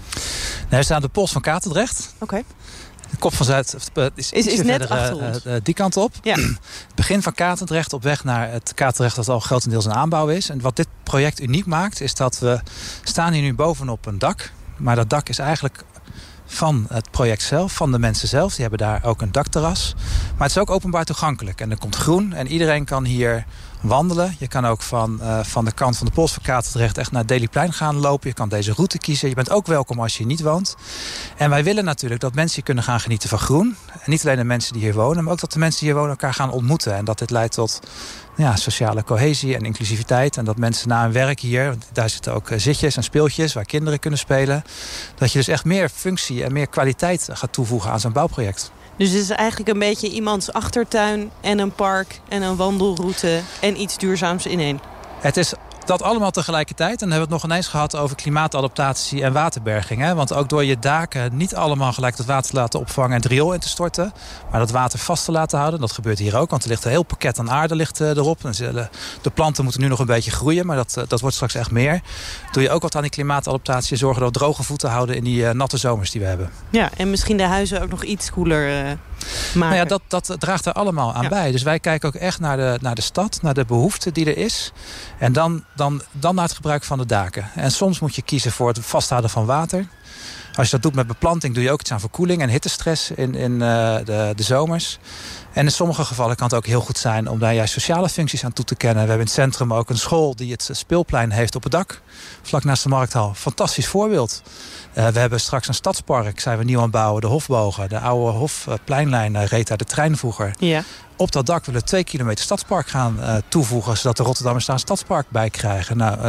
Nee, 0.69 0.79
we 0.79 0.83
staan 0.83 0.95
aan 0.95 1.01
de 1.01 1.07
Pols 1.07 1.31
van 1.31 1.41
Katendrecht. 1.41 2.13
Oké. 2.13 2.23
Okay. 2.23 2.45
De 3.11 3.17
Kop 3.17 3.33
van 3.33 3.45
Zuid 3.45 3.75
is, 4.15 4.31
is, 4.31 4.47
is 4.47 4.61
net 4.61 4.65
verder, 4.65 4.89
achter 4.89 5.41
uh, 5.47 5.53
die 5.63 5.73
kant 5.73 5.97
op. 5.97 6.13
Ja. 6.21 6.35
Het 6.35 6.59
begin 6.95 7.21
van 7.21 7.33
Katendrecht 7.33 7.93
op 7.93 8.03
weg 8.03 8.23
naar 8.23 8.51
het 8.51 8.73
Katendrecht 8.73 9.15
dat 9.15 9.29
al 9.29 9.39
grotendeels 9.39 9.85
een 9.85 9.93
aanbouw 9.93 10.27
is. 10.27 10.49
En 10.49 10.61
wat 10.61 10.75
dit 10.75 10.87
project 11.03 11.41
uniek 11.41 11.65
maakt 11.65 12.01
is 12.01 12.13
dat 12.13 12.39
we 12.39 12.59
staan 13.03 13.33
hier 13.33 13.41
nu 13.41 13.53
bovenop 13.53 14.05
een 14.05 14.19
dak. 14.19 14.51
Maar 14.77 14.95
dat 14.95 15.09
dak 15.09 15.29
is 15.29 15.39
eigenlijk 15.39 15.83
van 16.51 16.85
het 16.89 17.11
project 17.11 17.41
zelf, 17.41 17.73
van 17.73 17.91
de 17.91 17.99
mensen 17.99 18.27
zelf. 18.27 18.51
Die 18.51 18.61
hebben 18.61 18.79
daar 18.79 19.03
ook 19.03 19.21
een 19.21 19.31
dakterras. 19.31 19.95
Maar 20.37 20.47
het 20.47 20.55
is 20.55 20.61
ook 20.61 20.69
openbaar 20.69 21.05
toegankelijk. 21.05 21.61
En 21.61 21.71
er 21.71 21.77
komt 21.77 21.95
groen 21.95 22.33
en 22.33 22.47
iedereen 22.47 22.85
kan 22.85 23.05
hier 23.05 23.45
wandelen. 23.81 24.35
Je 24.39 24.47
kan 24.47 24.65
ook 24.65 24.81
van, 24.81 25.19
uh, 25.21 25.39
van 25.43 25.65
de 25.65 25.71
kant 25.71 25.97
van 25.97 26.07
de 26.07 26.13
Polsverkaten 26.13 26.81
echt 26.95 27.11
naar 27.11 27.25
Delyplein 27.25 27.73
gaan 27.73 27.95
lopen. 27.95 28.29
Je 28.29 28.35
kan 28.35 28.49
deze 28.49 28.73
route 28.73 28.97
kiezen. 28.97 29.29
Je 29.29 29.35
bent 29.35 29.49
ook 29.49 29.67
welkom 29.67 29.99
als 29.99 30.11
je 30.11 30.17
hier 30.17 30.27
niet 30.27 30.41
woont. 30.41 30.75
En 31.37 31.49
wij 31.49 31.63
willen 31.63 31.85
natuurlijk 31.85 32.21
dat 32.21 32.33
mensen 32.33 32.55
hier 32.55 32.63
kunnen 32.63 32.83
gaan 32.83 32.99
genieten 32.99 33.29
van 33.29 33.39
groen. 33.39 33.75
En 33.91 34.11
niet 34.11 34.23
alleen 34.23 34.37
de 34.37 34.43
mensen 34.43 34.73
die 34.73 34.81
hier 34.81 34.93
wonen, 34.93 35.23
maar 35.23 35.33
ook 35.33 35.39
dat 35.39 35.51
de 35.51 35.59
mensen 35.59 35.79
die 35.79 35.89
hier 35.89 35.97
wonen 35.97 36.15
elkaar 36.15 36.33
gaan 36.33 36.51
ontmoeten. 36.51 36.95
En 36.95 37.05
dat 37.05 37.19
dit 37.19 37.29
leidt 37.29 37.53
tot 37.53 37.79
ja, 38.43 38.55
sociale 38.55 39.03
cohesie 39.03 39.55
en 39.55 39.65
inclusiviteit. 39.65 40.37
En 40.37 40.45
dat 40.45 40.57
mensen 40.57 40.89
na 40.89 41.05
een 41.05 41.11
werk 41.11 41.39
hier, 41.39 41.75
daar 41.93 42.09
zitten 42.09 42.33
ook 42.33 42.49
eh, 42.49 42.59
zitjes 42.59 42.95
en 42.95 43.03
speeltjes 43.03 43.53
waar 43.53 43.65
kinderen 43.65 43.99
kunnen 43.99 44.19
spelen. 44.19 44.63
Dat 45.15 45.31
je 45.31 45.37
dus 45.37 45.47
echt 45.47 45.65
meer 45.65 45.89
functie 45.89 46.43
en 46.43 46.53
meer 46.53 46.67
kwaliteit 46.67 47.29
gaat 47.31 47.53
toevoegen 47.53 47.91
aan 47.91 47.99
zo'n 47.99 48.11
bouwproject. 48.11 48.71
Dus 48.97 49.09
het 49.09 49.21
is 49.21 49.29
eigenlijk 49.29 49.69
een 49.69 49.79
beetje 49.79 50.09
iemands 50.09 50.53
achtertuin 50.53 51.31
en 51.41 51.59
een 51.59 51.71
park 51.71 52.19
en 52.27 52.41
een 52.41 52.55
wandelroute 52.55 53.39
en 53.61 53.81
iets 53.81 53.97
duurzaams 53.97 54.45
in 54.45 54.59
één. 54.59 54.79
Het 55.19 55.37
is 55.37 55.53
dat 55.89 56.01
allemaal 56.01 56.31
tegelijkertijd. 56.31 56.91
En 56.91 56.97
dan 56.97 57.09
hebben 57.09 57.27
we 57.27 57.33
het 57.33 57.43
nog 57.43 57.51
ineens 57.51 57.67
gehad 57.67 57.95
over 57.95 58.15
klimaatadaptatie 58.15 59.23
en 59.23 59.33
waterberging. 59.33 60.01
Hè? 60.01 60.15
Want 60.15 60.33
ook 60.33 60.49
door 60.49 60.63
je 60.63 60.79
daken 60.79 61.37
niet 61.37 61.55
allemaal 61.55 61.93
gelijk 61.93 62.17
het 62.17 62.25
water 62.25 62.49
te 62.49 62.55
laten 62.55 62.79
opvangen 62.79 63.15
en 63.15 63.29
riool 63.29 63.53
in 63.53 63.59
te 63.59 63.69
storten. 63.69 64.13
Maar 64.51 64.59
dat 64.59 64.71
water 64.71 64.99
vast 64.99 65.25
te 65.25 65.31
laten 65.31 65.57
houden. 65.57 65.79
Dat 65.79 65.91
gebeurt 65.91 66.19
hier 66.19 66.37
ook. 66.37 66.49
Want 66.49 66.63
er 66.63 66.69
ligt 66.69 66.83
een 66.85 66.91
heel 66.91 67.03
pakket 67.03 67.39
aan 67.39 67.51
aarde 67.51 67.75
ligt, 67.75 68.01
uh, 68.01 68.09
erop. 68.09 68.41
De 69.21 69.29
planten 69.33 69.63
moeten 69.63 69.81
nu 69.81 69.87
nog 69.87 69.99
een 69.99 70.05
beetje 70.05 70.31
groeien. 70.31 70.65
Maar 70.65 70.75
dat, 70.75 70.95
uh, 70.97 71.03
dat 71.07 71.19
wordt 71.19 71.35
straks 71.35 71.55
echt 71.55 71.71
meer. 71.71 72.01
Doe 72.51 72.63
je 72.63 72.69
ook 72.69 72.81
wat 72.81 72.95
aan 72.95 73.01
die 73.01 73.11
klimaatadaptatie. 73.11 73.97
Zorgen 73.97 74.21
dat 74.21 74.31
we 74.33 74.39
droge 74.39 74.63
voeten 74.63 74.89
houden 74.89 75.15
in 75.15 75.23
die 75.23 75.41
uh, 75.41 75.51
natte 75.51 75.77
zomers 75.77 76.11
die 76.11 76.21
we 76.21 76.27
hebben. 76.27 76.49
Ja, 76.69 76.89
en 76.97 77.09
misschien 77.09 77.37
de 77.37 77.43
huizen 77.43 77.81
ook 77.81 77.89
nog 77.89 78.03
iets 78.03 78.31
koeler 78.31 78.97
Nou 79.53 79.75
ja, 79.75 79.85
dat, 79.85 80.01
dat 80.07 80.35
draagt 80.37 80.65
er 80.65 80.73
allemaal 80.73 81.13
aan 81.13 81.23
ja. 81.23 81.29
bij. 81.29 81.51
Dus 81.51 81.63
wij 81.63 81.79
kijken 81.79 82.07
ook 82.07 82.15
echt 82.15 82.39
naar 82.39 82.57
de, 82.57 82.77
naar 82.81 82.95
de 82.95 83.01
stad. 83.01 83.39
Naar 83.41 83.53
de 83.53 83.65
behoefte 83.65 84.11
die 84.11 84.25
er 84.25 84.37
is. 84.37 84.71
En 85.17 85.33
dan 85.33 85.63
dan, 85.75 86.01
dan 86.11 86.35
naar 86.35 86.45
het 86.45 86.55
gebruik 86.55 86.83
van 86.83 86.97
de 86.97 87.05
daken. 87.05 87.49
En 87.55 87.71
soms 87.71 87.99
moet 87.99 88.15
je 88.15 88.21
kiezen 88.21 88.51
voor 88.51 88.67
het 88.67 88.79
vasthouden 88.79 89.29
van 89.29 89.45
water. 89.45 89.87
Als 90.55 90.69
je 90.69 90.73
dat 90.73 90.81
doet 90.81 90.95
met 90.95 91.07
beplanting 91.07 91.53
doe 91.53 91.63
je 91.63 91.71
ook 91.71 91.79
iets 91.79 91.91
aan 91.91 91.99
verkoeling 91.99 92.41
en 92.41 92.49
hittestress 92.49 93.11
in, 93.11 93.35
in 93.35 93.51
uh, 93.51 93.59
de, 94.05 94.33
de 94.35 94.43
zomers. 94.43 94.99
En 95.53 95.65
in 95.65 95.71
sommige 95.71 96.05
gevallen 96.05 96.35
kan 96.35 96.47
het 96.47 96.55
ook 96.55 96.65
heel 96.65 96.81
goed 96.81 96.97
zijn 96.97 97.27
om 97.27 97.39
daar 97.39 97.53
juist 97.53 97.73
sociale 97.73 98.09
functies 98.09 98.43
aan 98.43 98.53
toe 98.53 98.65
te 98.65 98.75
kennen. 98.75 99.03
We 99.03 99.09
hebben 99.09 99.27
in 99.27 99.33
het 99.33 99.43
centrum 99.43 99.73
ook 99.73 99.89
een 99.89 99.97
school 99.97 100.35
die 100.35 100.51
het 100.51 100.69
speelplein 100.71 101.31
heeft 101.31 101.55
op 101.55 101.63
het 101.63 101.71
dak. 101.71 102.01
Vlak 102.41 102.63
naast 102.63 102.83
de 102.83 102.89
markthal. 102.89 103.33
Fantastisch 103.33 103.87
voorbeeld. 103.87 104.41
Uh, 104.97 105.07
we 105.07 105.19
hebben 105.19 105.39
straks 105.39 105.67
een 105.67 105.73
stadspark, 105.73 106.39
zijn 106.39 106.57
we 106.57 106.63
nieuw 106.63 106.77
aan 106.77 106.83
het 106.83 106.91
bouwen. 106.91 107.21
De 107.21 107.27
Hofbogen, 107.27 107.89
de 107.89 107.99
oude 107.99 108.37
Hofpleinlijn 108.37 109.33
uh, 109.33 109.45
reed 109.45 109.67
daar 109.67 109.77
de 109.77 109.85
trein 109.85 110.17
vroeger. 110.17 110.55
Ja. 110.59 110.83
Op 111.15 111.31
dat 111.31 111.45
dak 111.45 111.65
willen 111.65 111.81
we 111.81 111.87
twee 111.87 112.03
kilometer 112.03 112.43
stadspark 112.43 112.87
gaan 112.87 113.17
uh, 113.19 113.35
toevoegen... 113.47 113.97
zodat 113.97 114.17
de 114.17 114.23
Rotterdammers 114.23 114.65
daar 114.65 114.75
een 114.75 114.81
stadspark 114.81 115.29
bij 115.29 115.49
krijgen. 115.49 115.97
Nou, 115.97 116.19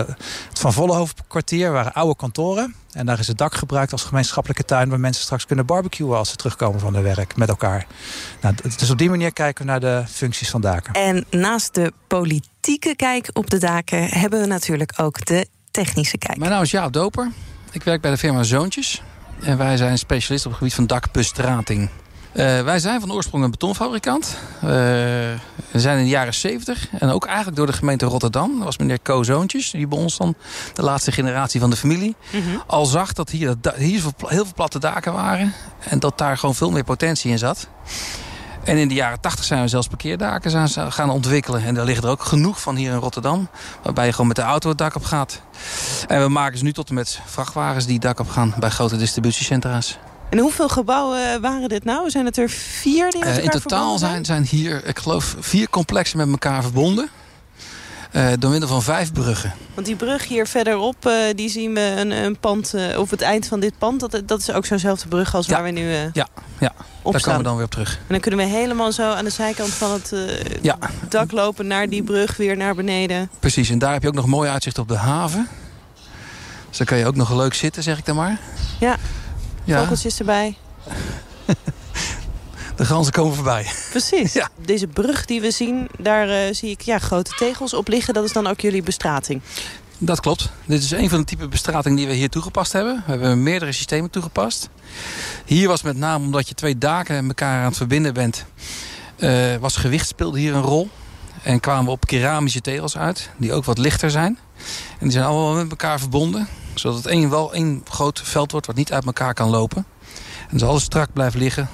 het 0.49 0.59
Van 0.59 0.73
Vollenhoofdkwartier 0.73 1.73
waren 1.73 1.93
oude 1.93 2.17
kantoren. 2.17 2.75
En 2.93 3.07
daar 3.07 3.19
is 3.19 3.27
het 3.27 3.39
dak 3.39 3.55
gebruikt 3.55 3.93
als 3.93 4.03
gemeenschappelijke 4.03 4.65
tuin... 4.65 4.89
waar 4.89 5.01
mensen 5.01 5.23
straks 5.23 5.47
kunnen 5.47 5.67
barbecuen 5.67 6.17
als 6.17 6.31
ze 6.31 6.37
terugkomen 6.37 6.81
van 6.81 6.95
hun 6.95 7.03
werk 7.03 7.37
met 7.37 7.49
elkaar. 7.49 7.87
Nou, 8.41 8.55
dus 8.77 8.91
op 8.91 8.99
die 8.99 9.11
manier 9.11 9.33
kijken 9.33 9.65
we 9.65 9.71
naar 9.71 9.81
de 9.81 10.05
functies 10.09 10.51
van 10.51 10.61
daken. 10.61 10.95
En 10.95 11.25
naast 11.31 11.75
de 11.75 11.93
politieke 12.07 12.97
kijk 12.97 13.31
op 13.33 13.51
de 13.51 13.59
daken... 13.59 14.05
hebben 14.09 14.41
we 14.41 14.47
natuurlijk 14.47 14.93
ook 14.97 15.25
de 15.25 15.47
technische 15.71 16.19
kijk. 16.19 16.39
Mijn 16.39 16.51
naam 16.51 16.63
is 16.63 16.71
Jaap 16.71 16.93
Doper. 16.93 17.31
Ik 17.73 17.83
werk 17.83 18.01
bij 18.01 18.11
de 18.11 18.17
firma 18.17 18.43
Zoontjes. 18.43 19.03
En 19.43 19.59
wij 19.59 19.77
zijn 19.77 19.99
specialist 19.99 20.45
op 20.45 20.51
het 20.51 20.59
gebied 20.59 20.75
van 20.75 20.87
dakbestrating. 20.87 21.89
Uh, 22.35 22.63
wij 22.63 22.79
zijn 22.79 23.01
van 23.01 23.13
oorsprong 23.13 23.45
een 23.45 23.51
betonfabrikant. 23.51 24.37
Uh, 24.57 24.71
we 25.71 25.81
zijn 25.81 25.99
in 25.99 26.05
de 26.05 26.11
jaren 26.11 26.35
70 26.35 26.89
en 26.99 27.11
ook 27.11 27.27
eigenlijk 27.27 27.57
door 27.57 27.67
de 27.67 27.73
gemeente 27.73 28.07
Rotterdam. 28.07 28.55
Dat 28.55 28.65
was 28.65 28.79
meneer 28.79 29.03
Co 29.03 29.23
Zoontjes, 29.23 29.71
die 29.71 29.87
bij 29.87 29.99
ons 29.99 30.17
dan 30.17 30.35
de 30.75 30.83
laatste 30.83 31.13
generatie 31.13 31.61
van 31.61 31.71
de 31.71 31.77
familie. 31.77 32.17
Mm 32.33 32.43
-hmm. 32.43 32.63
Al 32.67 32.87
zag 32.87 33.13
dat 33.13 33.31
hier, 33.31 33.55
hier 33.77 34.03
heel 34.17 34.45
veel 34.45 34.55
platte 34.55 34.79
daken 34.79 35.13
waren. 35.13 35.53
En 35.89 35.99
dat 35.99 36.19
daar 36.19 36.39
gewoon 36.39 36.55
veel 36.55 36.71
meer 36.71 36.85
potentie 36.85 37.31
in 37.31 37.39
zat. 37.39 37.69
En 38.65 38.77
in 38.77 38.89
de 38.89 38.95
jaren 38.95 39.21
80 39.21 39.45
zijn 39.45 39.63
we 39.63 39.69
zelfs 39.69 39.87
parkeerdaken 39.87 40.69
gaan 40.93 41.11
ontwikkelen. 41.11 41.65
En 41.65 41.75
daar 41.75 41.85
liggen 41.85 42.05
er 42.05 42.11
ook 42.11 42.23
genoeg 42.23 42.61
van 42.61 42.77
hier 42.77 42.93
in 42.93 42.99
Rotterdam. 42.99 43.49
Waarbij 43.83 44.07
je 44.07 44.13
gewoon 44.13 44.27
met 44.27 44.37
de 44.37 44.43
auto 44.43 44.69
het 44.69 44.79
dak 44.79 44.95
op 44.95 45.05
gaat. 45.05 45.43
En 46.09 46.23
we 46.23 46.29
maken 46.29 46.59
ze 46.59 46.65
nu 46.65 46.73
tot 46.73 46.89
en 46.89 46.95
met 46.95 47.21
vrachtwagens 47.25 47.85
die 47.85 47.95
het 47.95 48.03
dak 48.03 48.21
op 48.21 48.29
gaan 48.29 48.55
bij 48.59 48.71
grote 48.71 48.97
distributiecentra's. 48.97 49.99
En 50.31 50.39
hoeveel 50.39 50.69
gebouwen 50.69 51.41
waren 51.41 51.69
dit 51.69 51.85
nou? 51.85 52.11
Zijn 52.11 52.25
het 52.25 52.37
er 52.37 52.49
vier 52.49 53.11
die 53.11 53.25
met 53.25 53.39
uh, 53.39 53.45
In 53.45 53.51
totaal 53.51 53.99
zijn, 53.99 54.25
zijn 54.25 54.45
hier, 54.45 54.85
ik 54.85 54.99
geloof, 54.99 55.37
vier 55.41 55.71
complexen 55.71 56.19
met 56.19 56.29
elkaar 56.29 56.63
verbonden. 56.63 57.09
Uh, 58.13 58.33
door 58.39 58.51
middel 58.51 58.69
van 58.69 58.83
vijf 58.83 59.13
bruggen. 59.13 59.53
Want 59.75 59.87
die 59.87 59.97
brug 59.97 60.29
hier 60.29 60.47
verderop, 60.47 61.07
uh, 61.07 61.15
die 61.35 61.49
zien 61.49 61.75
we 61.75 61.95
een, 61.97 62.11
een 62.11 62.39
pand, 62.39 62.75
uh, 62.75 62.99
op 62.99 63.11
het 63.11 63.21
eind 63.21 63.47
van 63.47 63.61
dit 63.61 63.79
pand. 63.79 64.01
Dat, 64.01 64.23
dat 64.27 64.41
is 64.41 64.53
ook 64.53 64.67
zo'nzelfde 64.67 65.09
brug 65.09 65.35
als 65.35 65.47
ja. 65.47 65.53
waar 65.53 65.63
we 65.63 65.71
nu 65.71 65.91
ja, 65.93 66.29
ja. 66.59 66.73
op 67.03 67.13
daar 67.13 67.23
komen 67.23 67.39
we 67.39 67.45
dan 67.45 67.55
weer 67.57 67.65
op 67.65 67.71
terug. 67.71 67.93
En 67.97 68.07
dan 68.09 68.21
kunnen 68.21 68.41
we 68.41 68.47
helemaal 68.47 68.93
zo 68.93 69.13
aan 69.13 69.25
de 69.25 69.31
zijkant 69.31 69.71
van 69.71 69.93
het 69.93 70.15
ja. 70.63 70.79
dak 71.09 71.33
lopen 71.33 71.67
naar 71.67 71.89
die 71.89 72.03
brug 72.03 72.37
weer 72.37 72.57
naar 72.57 72.75
beneden. 72.75 73.31
Precies, 73.41 73.71
en 73.71 73.79
daar 73.79 73.93
heb 73.93 74.03
je 74.03 74.09
ook 74.09 74.15
nog 74.15 74.27
mooi 74.27 74.51
uitzicht 74.51 74.79
op 74.79 74.89
de 74.89 74.97
haven. 74.97 75.49
Dus 76.69 76.79
dan 76.79 76.87
kan 76.87 76.99
je 76.99 77.07
ook 77.07 77.17
nog 77.17 77.35
leuk 77.35 77.55
zitten, 77.55 77.83
zeg 77.83 77.99
ik 77.99 78.07
dan 78.07 78.17
maar. 78.17 78.39
Ja, 78.81 78.97
ja. 79.65 79.79
vogeltjes 79.81 80.19
erbij. 80.19 80.57
De 82.81 82.87
ganzen 82.87 83.13
komen 83.13 83.35
voorbij. 83.35 83.67
Precies. 83.91 84.33
Ja. 84.41 84.49
Deze 84.65 84.87
brug 84.87 85.25
die 85.25 85.41
we 85.41 85.51
zien, 85.51 85.89
daar 85.99 86.29
uh, 86.29 86.55
zie 86.55 86.71
ik 86.71 86.81
ja, 86.81 86.99
grote 86.99 87.33
tegels 87.37 87.75
op 87.75 87.89
liggen. 87.89 88.15
Dat 88.15 88.25
is 88.25 88.33
dan 88.33 88.47
ook 88.47 88.61
jullie 88.61 88.83
bestrating. 88.83 89.41
Dat 89.99 90.21
klopt. 90.21 90.51
Dit 90.67 90.83
is 90.83 90.91
een 90.91 91.09
van 91.09 91.19
de 91.19 91.25
type 91.25 91.49
bestrating 91.49 91.97
die 91.97 92.07
we 92.07 92.13
hier 92.13 92.29
toegepast 92.29 92.73
hebben. 92.73 93.03
We 93.07 93.11
hebben 93.11 93.43
meerdere 93.43 93.73
systemen 93.73 94.11
toegepast. 94.11 94.69
Hier 95.45 95.69
was 95.69 95.83
met 95.83 95.97
name 95.97 96.25
omdat 96.25 96.49
je 96.49 96.55
twee 96.55 96.79
daken 96.79 97.27
met 97.27 97.41
elkaar 97.41 97.59
aan 97.59 97.69
het 97.69 97.77
verbinden 97.77 98.15
bent... 98.15 98.45
Uh, 99.17 99.57
was 99.57 99.77
gewicht 99.77 100.09
speelde 100.09 100.39
hier 100.39 100.55
een 100.55 100.63
rol. 100.63 100.89
En 101.43 101.61
kwamen 101.61 101.85
we 101.85 101.91
op 101.91 102.07
keramische 102.07 102.61
tegels 102.61 102.97
uit, 102.97 103.31
die 103.37 103.53
ook 103.53 103.65
wat 103.65 103.79
lichter 103.79 104.11
zijn. 104.11 104.39
En 104.91 104.99
die 104.99 105.11
zijn 105.11 105.25
allemaal 105.25 105.55
met 105.55 105.71
elkaar 105.71 105.99
verbonden. 105.99 106.49
Zodat 106.75 106.97
het 106.97 107.07
één, 107.07 107.31
wel 107.31 107.55
één 107.55 107.83
groot 107.89 108.21
veld 108.25 108.51
wordt 108.51 108.67
wat 108.67 108.77
niet 108.77 108.93
uit 108.93 109.05
elkaar 109.05 109.35
kan 109.35 109.49
lopen. 109.49 109.87
En 110.49 110.59
dus 110.59 110.63
alles 110.63 110.83
strak 110.83 111.13
blijft 111.13 111.37
liggen. 111.37 111.69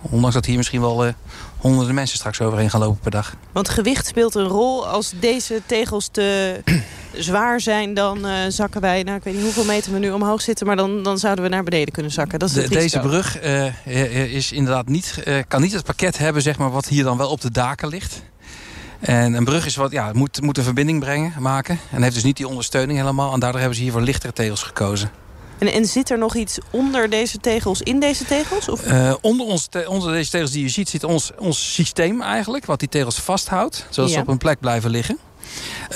Ondanks 0.00 0.34
dat 0.34 0.46
hier 0.46 0.56
misschien 0.56 0.80
wel 0.80 1.06
uh, 1.06 1.12
honderden 1.56 1.94
mensen 1.94 2.16
straks 2.16 2.40
overheen 2.40 2.70
gaan 2.70 2.80
lopen 2.80 3.00
per 3.00 3.10
dag. 3.10 3.34
Want 3.52 3.68
gewicht 3.68 4.06
speelt 4.06 4.34
een 4.34 4.46
rol. 4.46 4.86
Als 4.86 5.12
deze 5.20 5.62
tegels 5.66 6.08
te 6.08 6.60
zwaar 7.12 7.60
zijn, 7.60 7.94
dan 7.94 8.26
uh, 8.26 8.32
zakken 8.48 8.80
wij... 8.80 9.02
Nou, 9.02 9.16
ik 9.16 9.24
weet 9.24 9.34
niet 9.34 9.42
hoeveel 9.42 9.64
meter 9.64 9.92
we 9.92 9.98
nu 9.98 10.10
omhoog 10.10 10.40
zitten... 10.40 10.66
maar 10.66 10.76
dan, 10.76 11.02
dan 11.02 11.18
zouden 11.18 11.44
we 11.44 11.50
naar 11.50 11.64
beneden 11.64 11.92
kunnen 11.92 12.12
zakken. 12.12 12.38
Dat 12.38 12.48
is 12.48 12.54
de, 12.54 12.68
deze 12.68 13.00
brug 13.00 13.42
uh, 13.42 14.34
is 14.34 14.52
inderdaad 14.52 14.88
niet, 14.88 15.22
kan 15.48 15.60
niet 15.60 15.72
het 15.72 15.84
pakket 15.84 16.18
hebben 16.18 16.42
zeg 16.42 16.58
maar, 16.58 16.70
wat 16.70 16.88
hier 16.88 17.04
dan 17.04 17.16
wel 17.16 17.30
op 17.30 17.40
de 17.40 17.50
daken 17.50 17.88
ligt. 17.88 18.22
En 19.00 19.34
een 19.34 19.44
brug 19.44 19.66
is 19.66 19.76
wat, 19.76 19.90
ja, 19.90 20.10
moet, 20.12 20.42
moet 20.42 20.58
een 20.58 20.64
verbinding 20.64 21.00
brengen, 21.00 21.32
maken. 21.38 21.78
En 21.90 22.02
heeft 22.02 22.14
dus 22.14 22.24
niet 22.24 22.36
die 22.36 22.48
ondersteuning 22.48 22.98
helemaal. 22.98 23.32
En 23.32 23.40
daardoor 23.40 23.60
hebben 23.60 23.78
ze 23.78 23.82
hier 23.82 23.92
voor 23.92 24.00
lichtere 24.00 24.32
tegels 24.32 24.62
gekozen. 24.62 25.10
En, 25.60 25.72
en 25.72 25.84
zit 25.86 26.10
er 26.10 26.18
nog 26.18 26.34
iets 26.36 26.58
onder 26.70 27.10
deze 27.10 27.38
tegels, 27.38 27.82
in 27.82 28.00
deze 28.00 28.24
tegels? 28.24 28.68
Of? 28.68 28.86
Uh, 28.86 29.14
onder, 29.20 29.46
ons 29.46 29.66
te, 29.66 29.88
onder 29.88 30.12
deze 30.12 30.30
tegels 30.30 30.50
die 30.50 30.62
je 30.62 30.68
ziet, 30.68 30.88
zit 30.88 31.04
ons, 31.04 31.30
ons 31.38 31.74
systeem 31.74 32.22
eigenlijk. 32.22 32.66
Wat 32.66 32.78
die 32.78 32.88
tegels 32.88 33.16
vasthoudt. 33.16 33.86
Zodat 33.90 34.10
Ja. 34.10 34.16
ze 34.16 34.20
op 34.22 34.26
hun 34.26 34.38
plek 34.38 34.60
blijven 34.60 34.90
liggen. 34.90 35.18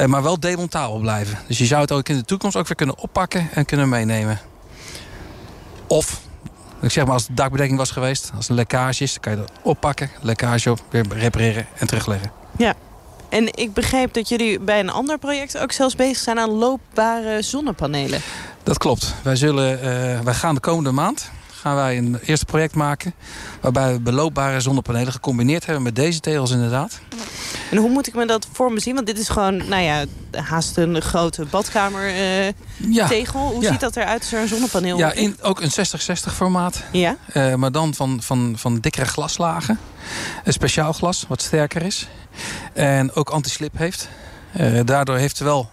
Uh, 0.00 0.06
maar 0.06 0.22
wel 0.22 0.40
demontabel 0.40 0.98
blijven. 0.98 1.38
Dus 1.46 1.58
je 1.58 1.66
zou 1.66 1.80
het 1.80 1.92
ook 1.92 2.08
in 2.08 2.16
de 2.16 2.24
toekomst 2.24 2.56
ook 2.56 2.66
weer 2.66 2.76
kunnen 2.76 2.98
oppakken 2.98 3.48
en 3.54 3.64
kunnen 3.64 3.88
meenemen. 3.88 4.40
Of 5.86 6.20
Ik 6.80 6.90
zeg 6.90 7.04
maar, 7.04 7.12
als 7.14 7.26
de 7.26 7.34
dakbedekking 7.34 7.78
was 7.78 7.90
geweest, 7.90 8.30
als 8.36 8.48
er 8.48 8.54
lekkage 8.54 9.02
is, 9.02 9.12
dan 9.12 9.20
kan 9.20 9.32
je 9.32 9.38
dat 9.38 9.50
oppakken, 9.62 10.10
lekkage 10.20 10.70
op, 10.70 10.80
weer 10.90 11.04
repareren 11.08 11.66
en 11.78 11.86
terugleggen. 11.86 12.32
Ja. 12.58 12.74
En 13.28 13.56
ik 13.56 13.72
begreep 13.72 14.12
dat 14.14 14.28
jullie 14.28 14.60
bij 14.60 14.80
een 14.80 14.90
ander 14.90 15.18
project 15.18 15.58
ook 15.58 15.72
zelfs 15.72 15.96
bezig 15.96 16.16
zijn 16.16 16.38
aan 16.38 16.50
loopbare 16.50 17.42
zonnepanelen. 17.42 18.20
Dat 18.64 18.78
klopt. 18.78 19.14
Wij, 19.22 19.36
zullen, 19.36 19.78
uh, 19.78 20.20
wij 20.20 20.34
gaan 20.34 20.54
de 20.54 20.60
komende 20.60 20.92
maand 20.92 21.30
gaan 21.64 21.74
wij 21.74 21.98
een 21.98 22.18
eerste 22.24 22.44
project 22.44 22.74
maken... 22.74 23.14
waarbij 23.60 23.92
we 23.92 24.00
beloopbare 24.00 24.60
zonnepanelen 24.60 25.12
gecombineerd 25.12 25.64
hebben 25.66 25.82
met 25.82 25.96
deze 25.96 26.20
tegels 26.20 26.50
inderdaad. 26.50 27.00
En 27.70 27.76
hoe 27.76 27.90
moet 27.90 28.06
ik 28.06 28.14
me 28.14 28.26
dat 28.26 28.46
voor 28.52 28.72
me 28.72 28.80
zien? 28.80 28.94
Want 28.94 29.06
dit 29.06 29.18
is 29.18 29.28
gewoon, 29.28 29.56
nou 29.56 29.82
ja, 29.82 30.04
haast 30.30 30.76
een 30.76 31.02
grote 31.02 31.44
badkamer 31.44 32.08
uh, 32.08 32.46
ja. 32.76 33.06
tegel. 33.08 33.40
Hoe 33.40 33.64
ziet 33.64 33.80
dat 33.80 33.96
eruit 33.96 34.20
als 34.20 34.32
er 34.32 34.40
een 34.40 34.48
zonnepaneel 34.48 34.98
Ja, 34.98 35.12
in, 35.12 35.36
ook 35.42 35.60
een 35.60 35.70
60-60 35.70 36.32
formaat. 36.32 36.82
Ja. 36.92 37.16
Uh, 37.34 37.54
maar 37.54 37.72
dan 37.72 37.94
van, 37.94 38.22
van, 38.22 38.54
van 38.56 38.78
dikkere 38.80 39.06
glaslagen. 39.06 39.78
Een 40.44 40.52
speciaal 40.52 40.92
glas, 40.92 41.24
wat 41.28 41.42
sterker 41.42 41.82
is. 41.82 42.08
En 42.72 43.14
ook 43.14 43.30
anti-slip 43.30 43.78
heeft. 43.78 44.08
Uh, 44.60 44.80
daardoor 44.84 45.16
heeft 45.16 45.38
wel 45.38 45.70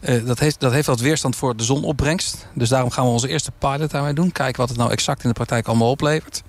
uh, 0.00 0.26
dat, 0.26 0.38
heeft, 0.38 0.60
dat 0.60 0.72
heeft 0.72 0.86
wat 0.86 1.00
weerstand 1.00 1.36
voor 1.36 1.56
de 1.56 1.64
zonopbrengst. 1.64 2.46
Dus 2.54 2.68
daarom 2.68 2.90
gaan 2.90 3.04
we 3.04 3.10
onze 3.10 3.28
eerste 3.28 3.50
pilot 3.58 3.90
daarmee 3.90 4.12
doen. 4.12 4.32
Kijken 4.32 4.60
wat 4.60 4.68
het 4.68 4.78
nou 4.78 4.90
exact 4.90 5.22
in 5.22 5.28
de 5.28 5.34
praktijk 5.34 5.66
allemaal 5.66 5.90
oplevert. 5.90 6.42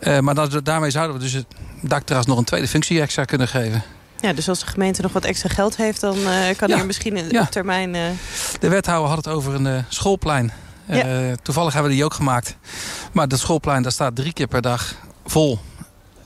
Uh, 0.00 0.18
maar 0.18 0.34
dat, 0.34 0.64
daarmee 0.64 0.90
zouden 0.90 1.16
we 1.16 1.22
dus 1.22 1.32
het 1.32 1.46
dakterras 1.82 2.26
nog 2.26 2.38
een 2.38 2.44
tweede 2.44 2.68
functie 2.68 3.00
extra 3.00 3.24
kunnen 3.24 3.48
geven. 3.48 3.82
Ja, 4.20 4.32
dus 4.32 4.48
als 4.48 4.60
de 4.60 4.66
gemeente 4.66 5.02
nog 5.02 5.12
wat 5.12 5.24
extra 5.24 5.48
geld 5.48 5.76
heeft... 5.76 6.00
dan 6.00 6.18
uh, 6.18 6.26
kan 6.56 6.68
ja. 6.68 6.78
er 6.78 6.86
misschien 6.86 7.16
in, 7.16 7.26
ja. 7.30 7.46
termijn... 7.46 7.92
De 8.60 8.68
wethouder 8.68 9.08
had 9.08 9.24
het 9.24 9.28
over 9.28 9.54
een 9.54 9.84
schoolplein. 9.88 10.52
Ja. 10.86 11.34
toevallig 11.42 11.72
hebben 11.72 11.90
we 11.90 11.96
die 11.96 12.04
ook 12.04 12.14
gemaakt. 12.14 12.56
Maar 13.12 13.28
dat 13.28 13.38
schoolplein 13.38 13.82
daar 13.82 13.92
staat 13.92 14.16
drie 14.16 14.32
keer 14.32 14.46
per 14.46 14.62
dag 14.62 14.94
vol. 15.26 15.58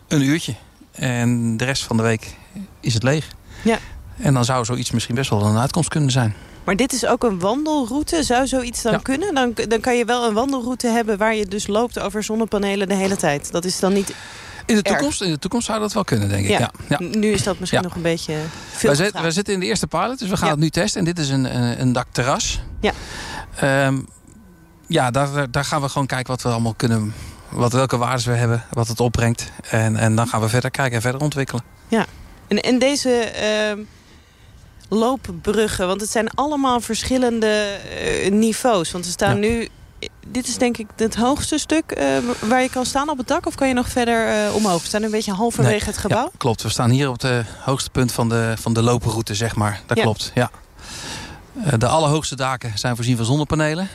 Een 0.08 0.22
uurtje. 0.22 0.54
En 0.92 1.56
de 1.56 1.64
rest 1.64 1.82
van 1.82 1.96
de 1.96 2.02
week 2.02 2.34
is 2.80 2.94
het 2.94 3.02
leeg. 3.02 3.26
Ja. 3.62 3.78
En 4.16 4.34
dan 4.34 4.44
zou 4.44 4.64
zoiets 4.64 4.90
misschien 4.90 5.14
best 5.14 5.30
wel 5.30 5.42
een 5.44 5.58
uitkomst 5.58 5.88
kunnen 5.88 6.10
zijn. 6.10 6.34
Maar 6.64 6.76
dit 6.76 6.92
is 6.92 7.06
ook 7.06 7.24
een 7.24 7.38
wandelroute. 7.38 8.22
Zou 8.22 8.46
zoiets 8.46 8.82
dan 8.82 9.02
kunnen? 9.02 9.34
Dan, 9.34 9.52
dan 9.68 9.80
kan 9.80 9.96
je 9.96 10.04
wel 10.04 10.26
een 10.26 10.34
wandelroute 10.34 10.88
hebben 10.88 11.18
waar 11.18 11.34
je 11.34 11.46
dus 11.46 11.66
loopt 11.66 12.00
over 12.00 12.22
zonnepanelen 12.22 12.88
de 12.88 12.94
hele 12.94 13.16
tijd. 13.16 13.52
Dat 13.52 13.64
is 13.64 13.80
dan 13.80 13.92
niet 13.92 14.14
in 14.66 14.74
de, 14.74 14.82
toekomst, 14.82 15.22
in 15.22 15.30
de 15.30 15.38
toekomst 15.38 15.66
zou 15.66 15.80
dat 15.80 15.92
wel 15.92 16.04
kunnen, 16.04 16.28
denk 16.28 16.44
ik. 16.44 16.58
Ja. 16.58 16.70
ja. 16.88 16.98
Nu 17.00 17.32
is 17.32 17.42
dat 17.42 17.58
misschien 17.58 17.82
nog 17.82 17.94
een 17.94 18.02
beetje 18.02 18.34
veel 18.70 18.96
wij, 18.96 19.10
wij 19.12 19.30
zitten 19.30 19.54
in 19.54 19.60
de 19.60 19.66
eerste 19.66 19.86
pilot, 19.86 20.18
dus 20.18 20.28
we 20.28 20.36
gaan 20.36 20.50
het 20.50 20.58
nu 20.58 20.70
testen. 20.70 20.98
En 20.98 21.04
dit 21.04 21.18
is 21.18 21.28
een, 21.30 21.56
een, 21.56 21.80
een 21.80 21.92
dakterras. 21.92 22.60
Ja, 22.80 22.92
um, 23.86 24.06
ja 24.86 25.10
daar, 25.10 25.50
daar 25.50 25.64
gaan 25.64 25.80
we 25.80 25.88
gewoon 25.88 26.06
kijken 26.06 26.26
wat 26.26 26.42
we 26.42 26.48
allemaal 26.48 26.74
kunnen... 26.74 27.14
Wat, 27.48 27.72
welke 27.72 27.96
waarden 27.96 28.26
we 28.26 28.36
hebben, 28.36 28.64
wat 28.70 28.88
het 28.88 29.00
opbrengt. 29.00 29.50
En, 29.70 29.96
en 29.96 30.14
dan 30.16 30.28
gaan 30.28 30.40
we 30.40 30.48
verder 30.48 30.70
kijken 30.70 30.94
en 30.94 31.02
verder 31.02 31.20
ontwikkelen. 31.20 31.62
Ja, 31.88 32.06
en, 32.48 32.60
en 32.60 32.78
deze... 32.78 33.32
Uh, 33.76 33.84
loopbruggen? 34.88 35.86
Want 35.86 36.00
het 36.00 36.10
zijn 36.10 36.30
allemaal 36.30 36.80
verschillende 36.80 37.78
uh, 38.24 38.30
niveaus. 38.30 38.90
Want 38.90 39.04
er 39.04 39.10
staan 39.10 39.42
ja. 39.42 39.48
nu... 39.48 39.68
Dit 40.26 40.48
is 40.48 40.58
denk 40.58 40.76
ik 40.76 40.86
het 40.96 41.14
hoogste 41.14 41.58
stuk 41.58 41.98
uh, 41.98 42.48
waar 42.48 42.62
je 42.62 42.70
kan 42.70 42.86
staan 42.86 43.08
op 43.08 43.18
het 43.18 43.28
dak. 43.28 43.46
Of 43.46 43.54
kan 43.54 43.68
je 43.68 43.74
nog 43.74 43.88
verder 43.88 44.46
uh, 44.46 44.54
omhoog? 44.54 44.80
We 44.80 44.86
staan 44.86 45.02
een 45.02 45.10
beetje 45.10 45.32
halverwege 45.32 45.76
nee, 45.76 45.84
het 45.84 45.98
gebouw. 45.98 46.22
Ja, 46.22 46.30
klopt, 46.36 46.62
we 46.62 46.68
staan 46.68 46.90
hier 46.90 47.08
op 47.08 47.22
het 47.22 47.46
hoogste 47.60 47.90
punt 47.90 48.12
van 48.12 48.28
de, 48.28 48.54
van 48.60 48.72
de 48.72 48.82
looproute, 48.82 49.34
zeg 49.34 49.54
maar. 49.54 49.80
Dat 49.86 49.96
ja. 49.96 50.02
klopt, 50.02 50.32
ja. 50.34 50.50
de 51.78 51.86
allerhoogste 51.86 52.36
daken 52.36 52.78
zijn 52.78 52.96
voorzien 52.96 53.16
van 53.16 53.24
zonnepanelen. 53.24 53.88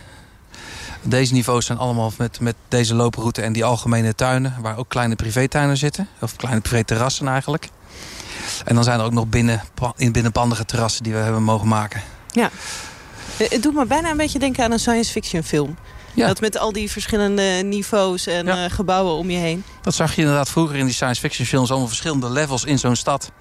Deze 1.02 1.34
niveaus 1.34 1.66
zijn 1.66 1.78
allemaal 1.78 2.12
met, 2.18 2.40
met 2.40 2.56
deze 2.68 2.96
looproute 2.96 3.42
en 3.42 3.54
die 3.54 3.66
algemene 3.66 4.16
tuinen... 4.16 4.56
waar 4.62 4.78
ook 4.78 4.90
kleine 4.90 5.16
privétuinen 5.16 5.78
zitten. 5.78 6.08
Of 6.22 6.36
kleine 6.36 6.62
privéterrassen 6.62 7.28
eigenlijk. 7.28 7.70
En 8.66 8.76
dan 8.76 8.84
zijn 8.84 9.00
er 9.00 9.06
ook 9.06 9.14
nog 9.14 9.28
binnen, 9.28 9.62
in 9.96 10.12
binnenpandige 10.12 10.66
terrassen 10.66 11.04
die 11.04 11.14
we 11.14 11.20
hebben 11.20 11.44
mogen 11.44 11.68
maken. 11.68 12.02
Ja. 12.32 12.50
Het 13.38 13.64
doet 13.64 13.74
me 13.74 13.86
bijna 13.86 14.10
een 14.10 14.18
beetje 14.18 14.40
denken 14.40 14.64
aan 14.64 14.72
een 14.72 14.80
science 14.80 15.12
fiction 15.12 15.44
film. 15.44 15.78
Ja. 16.14 16.28
Dat 16.28 16.40
met 16.40 16.58
al 16.58 16.72
die 16.72 16.92
verschillende 16.92 17.62
niveaus 17.64 18.28
en 18.28 18.46
ja. 18.46 18.66
uh, 18.66 18.72
gebouwen 18.72 19.14
om 19.14 19.30
je 19.30 19.38
heen. 19.38 19.64
Dat 19.82 19.94
zag 19.94 20.16
je 20.16 20.22
inderdaad 20.22 20.50
vroeger 20.50 20.76
in 20.76 20.86
die 20.86 20.94
science 20.94 21.22
fiction 21.22 21.48
films. 21.48 21.70
Allemaal 21.70 21.88
verschillende 21.88 22.30
levels 22.30 22.64
in 22.64 22.80
zo'n 22.80 22.96
stad. 22.96 23.32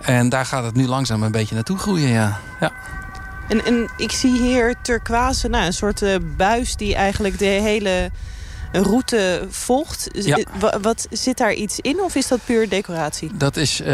En 0.00 0.28
daar 0.28 0.46
gaat 0.46 0.64
het 0.64 0.74
nu 0.74 0.86
langzaam 0.86 1.22
een 1.22 1.32
beetje 1.32 1.54
naartoe 1.54 1.78
groeien, 1.78 2.08
ja. 2.08 2.40
ja. 2.60 2.72
En, 3.48 3.64
en 3.64 3.90
ik 3.96 4.12
zie 4.12 4.40
hier 4.40 4.74
turquoise, 4.82 5.48
nou, 5.48 5.66
een 5.66 5.72
soort 5.72 6.02
uh, 6.02 6.16
buis 6.36 6.76
die 6.76 6.94
eigenlijk 6.94 7.38
de 7.38 7.44
hele 7.44 8.10
route 8.72 9.46
volgt. 9.50 10.08
Ja. 10.12 10.38
Wat, 10.80 11.06
zit 11.10 11.36
daar 11.36 11.52
iets 11.52 11.80
in 11.80 12.00
of 12.00 12.14
is 12.14 12.28
dat 12.28 12.40
puur 12.44 12.68
decoratie? 12.68 13.30
Dat 13.34 13.56
is 13.56 13.80
uh, 13.80 13.86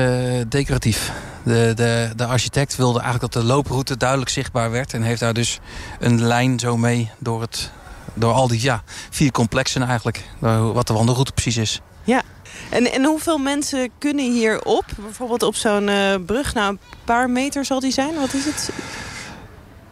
decoratief. 0.48 1.12
De, 1.42 1.72
de, 1.74 2.12
de 2.16 2.24
architect 2.24 2.76
wilde 2.76 3.00
eigenlijk 3.00 3.32
dat 3.32 3.42
de 3.42 3.48
looproute 3.48 3.96
duidelijk 3.96 4.30
zichtbaar 4.30 4.70
werd. 4.70 4.94
En 4.94 5.02
heeft 5.02 5.20
daar 5.20 5.34
dus 5.34 5.60
een 6.00 6.22
lijn 6.22 6.58
zo 6.58 6.76
mee 6.76 7.10
door, 7.18 7.40
het, 7.40 7.70
door 8.14 8.32
al 8.32 8.48
die 8.48 8.62
ja, 8.62 8.82
vier 9.10 9.30
complexen 9.30 9.82
eigenlijk. 9.82 10.24
Wat 10.72 10.86
de 10.86 10.92
wandelroute 10.92 11.32
precies 11.32 11.56
is. 11.56 11.80
Ja, 12.04 12.22
en, 12.70 12.92
en 12.92 13.04
hoeveel 13.04 13.38
mensen 13.38 13.90
kunnen 13.98 14.32
hier 14.32 14.64
op? 14.64 14.84
Bijvoorbeeld 14.96 15.42
op 15.42 15.54
zo'n 15.54 15.88
uh, 15.88 16.14
brug, 16.26 16.54
nou 16.54 16.70
een 16.70 16.78
paar 17.04 17.30
meter 17.30 17.64
zal 17.64 17.80
die 17.80 17.92
zijn. 17.92 18.14
Wat 18.14 18.34
is 18.34 18.44
het? 18.44 18.70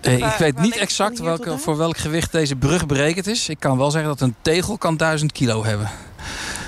Uh, 0.03 0.15
ik 0.15 0.39
weet 0.39 0.61
niet 0.61 0.77
exact 0.77 1.19
welke, 1.19 1.59
voor 1.59 1.77
welk 1.77 1.97
gewicht 1.97 2.33
deze 2.33 2.57
brug 2.57 2.87
berekend 2.87 3.27
is. 3.27 3.49
Ik 3.49 3.61
kan 3.61 3.79
wel 3.79 3.91
zeggen 3.91 4.11
dat 4.11 4.21
een 4.21 4.35
tegel 4.43 4.79
kan 4.79 4.97
1000 4.97 5.33
kilo 5.33 5.65
hebben. 5.65 5.91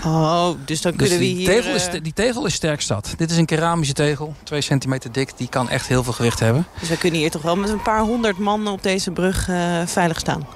Oh, 0.05 0.49
dus 0.65 0.81
dan 0.81 0.97
kunnen 0.97 1.19
dus 1.19 1.29
we 1.29 1.35
hier... 1.35 1.47
Tegel 1.49 1.75
is, 1.75 1.89
die 2.03 2.13
tegel 2.13 2.47
is 2.47 2.55
sterk 2.55 2.81
zat. 2.81 3.15
Dit 3.17 3.31
is 3.31 3.37
een 3.37 3.47
keramische 3.47 3.95
tegel, 3.95 4.35
2 4.43 4.61
centimeter 4.61 5.13
dik. 5.13 5.33
Die 5.37 5.49
kan 5.49 5.69
echt 5.69 5.87
heel 5.87 6.03
veel 6.03 6.13
gewicht 6.13 6.41
hebben. 6.41 6.67
Dus 6.81 6.89
we 6.89 6.99
kunnen 6.99 7.21
hier 7.21 7.31
toch 7.31 7.43
wel 7.43 7.57
met 7.57 7.71
een 7.71 7.83
paar 7.83 8.01
honderd 8.01 8.39
man 8.39 8.67
op 8.67 8.83
deze 8.83 9.11
brug 9.11 9.49
uh, 9.49 9.87
veilig 9.87 10.19
staan? 10.19 10.47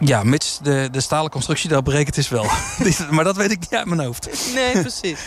Ja, 0.00 0.22
mits 0.22 0.58
de, 0.62 0.88
de 0.92 1.00
stalen 1.00 1.30
constructie 1.30 1.68
daar 1.68 1.82
berekend 1.82 2.16
is 2.16 2.28
wel. 2.28 2.46
maar 3.10 3.24
dat 3.24 3.36
weet 3.36 3.50
ik 3.50 3.60
niet 3.60 3.74
uit 3.74 3.86
mijn 3.86 4.00
hoofd. 4.00 4.28
Nee, 4.54 4.72
precies. 4.80 5.18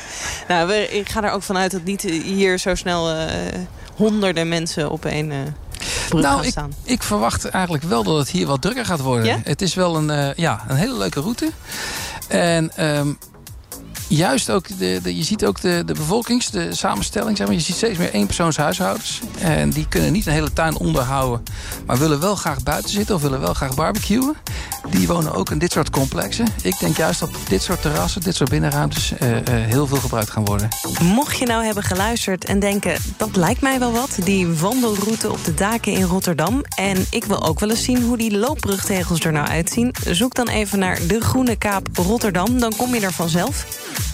nou, 0.48 0.68
we, 0.68 0.90
ik 0.90 1.10
ga 1.10 1.24
er 1.24 1.32
ook 1.32 1.44
vanuit 1.44 1.72
dat 1.72 1.84
niet 1.84 2.02
hier 2.02 2.58
zo 2.58 2.76
snel 2.76 3.12
uh, 3.16 3.26
honderden 3.96 4.48
mensen 4.48 4.92
op 4.92 5.06
één... 5.06 5.32
Uh, 5.32 5.38
nou, 6.10 6.46
ik, 6.46 6.56
ik, 6.84 7.04
verwacht 7.04 7.46
eigenlijk 7.46 7.84
wel 7.84 8.04
dat 8.04 8.18
het 8.18 8.30
hier 8.30 8.48
wat 8.48 8.62
drukker 8.62 8.86
gaat 8.86 9.00
worden. 9.00 9.26
Ja? 9.26 9.40
Het 9.44 9.62
is 9.62 9.74
wel 9.74 9.96
een, 9.96 10.10
uh, 10.10 10.34
ja, 10.34 10.64
een 10.68 10.76
hele 10.76 10.98
leuke 10.98 11.20
route. 11.20 11.52
En 12.28 12.86
um, 12.86 13.18
juist 14.08 14.50
ook, 14.50 14.78
de, 14.78 15.16
je 15.16 15.24
ziet 15.24 15.46
ook 15.46 15.62
de, 15.62 15.84
de 15.86 15.94
bevolkings, 15.94 16.50
de 16.50 16.76
samenstelling. 16.76 17.38
Zeg 17.38 17.48
maar, 17.48 17.56
je 17.56 17.62
ziet 17.62 17.76
steeds 17.76 17.98
meer 17.98 18.12
eenpersoonshuishoudens. 18.14 19.22
En 19.40 19.70
die 19.70 19.88
kunnen 19.88 20.12
niet 20.12 20.26
een 20.26 20.34
hele 20.34 20.54
tuin 20.54 20.78
onderhouden. 20.78 21.44
Maar 21.86 21.98
willen 21.98 22.20
wel 22.20 22.36
graag 22.36 22.64
buiten 22.64 22.92
zitten 22.92 23.16
of 23.16 23.22
willen 23.22 23.40
wel 23.40 23.54
graag 23.54 23.76
barbecuen. 23.76 24.36
Die 24.90 25.08
wonen 25.08 25.34
ook 25.34 25.52
in 25.52 25.58
dit 25.58 25.72
soort 25.72 25.90
complexen. 25.90 26.48
Ik 26.62 26.80
denk 26.80 26.98
juist 26.98 27.20
dat 27.20 27.30
dit 27.50 27.62
soort 27.62 27.82
terrassen, 27.82 28.22
dit 28.22 28.36
soort 28.36 28.50
binnenruimtes... 28.50 29.12
Uh, 29.12 29.32
uh, 29.32 29.40
heel 29.46 29.88
veel 29.88 29.98
gebruikt 29.98 30.30
gaan 30.30 30.46
worden. 30.46 30.70
Mocht 31.02 31.38
je 31.38 31.46
nou 31.46 31.66
hebben 31.66 31.84
geluisterd 31.84 32.46
en 32.46 32.60
denken... 32.60 32.98
dat 33.18 33.36
lijkt 33.36 33.62
mij 33.62 33.80
wel 33.80 33.92
wat, 33.92 34.18
die 34.24 34.48
wandelroute 34.48 35.32
op 35.32 35.46
de 35.46 35.54
daken 35.54 35.92
in 35.92 36.04
Rotterdam... 36.04 36.62
en 36.76 37.06
ik 37.10 37.24
wil 37.24 37.44
ook 37.44 37.60
wel 37.60 37.70
eens 37.70 37.84
zien 37.84 38.04
hoe 38.04 38.18
die 38.18 38.38
loopbrugtegels 38.38 39.20
er 39.20 39.32
nou 39.32 39.48
uitzien... 39.48 39.96
zoek 40.06 40.36
dan 40.36 40.48
even 40.48 40.80
naar 40.80 41.00
de 41.08 41.22
Groene 41.22 41.56
Kaap 41.56 41.88
Rotterdam, 41.94 42.60
dan 42.60 42.76
kom 42.76 42.94
je 42.94 43.02
er 43.02 43.14
vanzelf. 43.14 43.66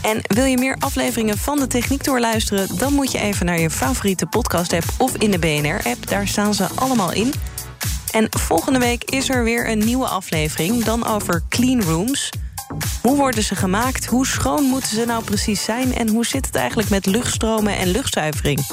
En 0.02 0.22
wil 0.22 0.46
je 0.46 0.58
meer 0.58 0.76
afleveringen 0.80 1.38
van 1.38 1.60
de 1.60 1.68
Techniek 1.68 2.02
Tour 2.02 2.20
luisteren... 2.20 2.78
dan 2.78 2.94
moet 2.94 3.12
je 3.12 3.20
even 3.20 3.46
naar 3.46 3.60
je 3.60 3.70
favoriete 3.70 4.26
podcast-app 4.26 4.86
of 4.98 5.16
in 5.18 5.32
de 5.32 5.40
BNR-app. 5.40 6.08
Daar 6.08 6.28
staan 6.28 6.54
ze 6.54 6.68
allemaal 6.76 7.12
in. 7.12 7.34
En 8.12 8.28
volgende 8.30 8.80
week 8.80 9.04
is 9.04 9.30
er 9.30 9.44
weer 9.44 9.70
een 9.70 9.86
nieuwe 9.86 10.08
aflevering. 10.08 10.84
Dan 10.84 11.08
over 11.08 11.44
clean 11.50 11.82
rooms. 11.82 12.30
Hoe 13.02 13.18
worden 13.18 13.44
ze 13.44 13.56
gemaakt? 13.56 14.06
Hoe 14.06 14.28
schoon 14.28 14.64
moeten 14.64 14.90
ze 14.90 15.06
nou 15.06 15.24
precies 15.24 15.64
zijn? 15.64 15.96
En 15.96 16.08
hoe 16.08 16.26
zit 16.26 16.46
het 16.46 16.56
eigenlijk 16.56 16.90
met 16.90 17.06
luchtstromen 17.06 17.78
en 17.78 17.88
luchtzuivering? 17.88 18.68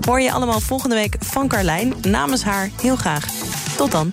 Hoor 0.00 0.20
je 0.20 0.32
allemaal 0.32 0.60
volgende 0.60 0.94
week 0.94 1.16
van 1.20 1.48
Carlijn. 1.48 1.94
Namens 2.02 2.42
haar 2.42 2.70
heel 2.80 2.96
graag. 2.96 3.26
Tot 3.76 3.90
dan. 3.90 4.12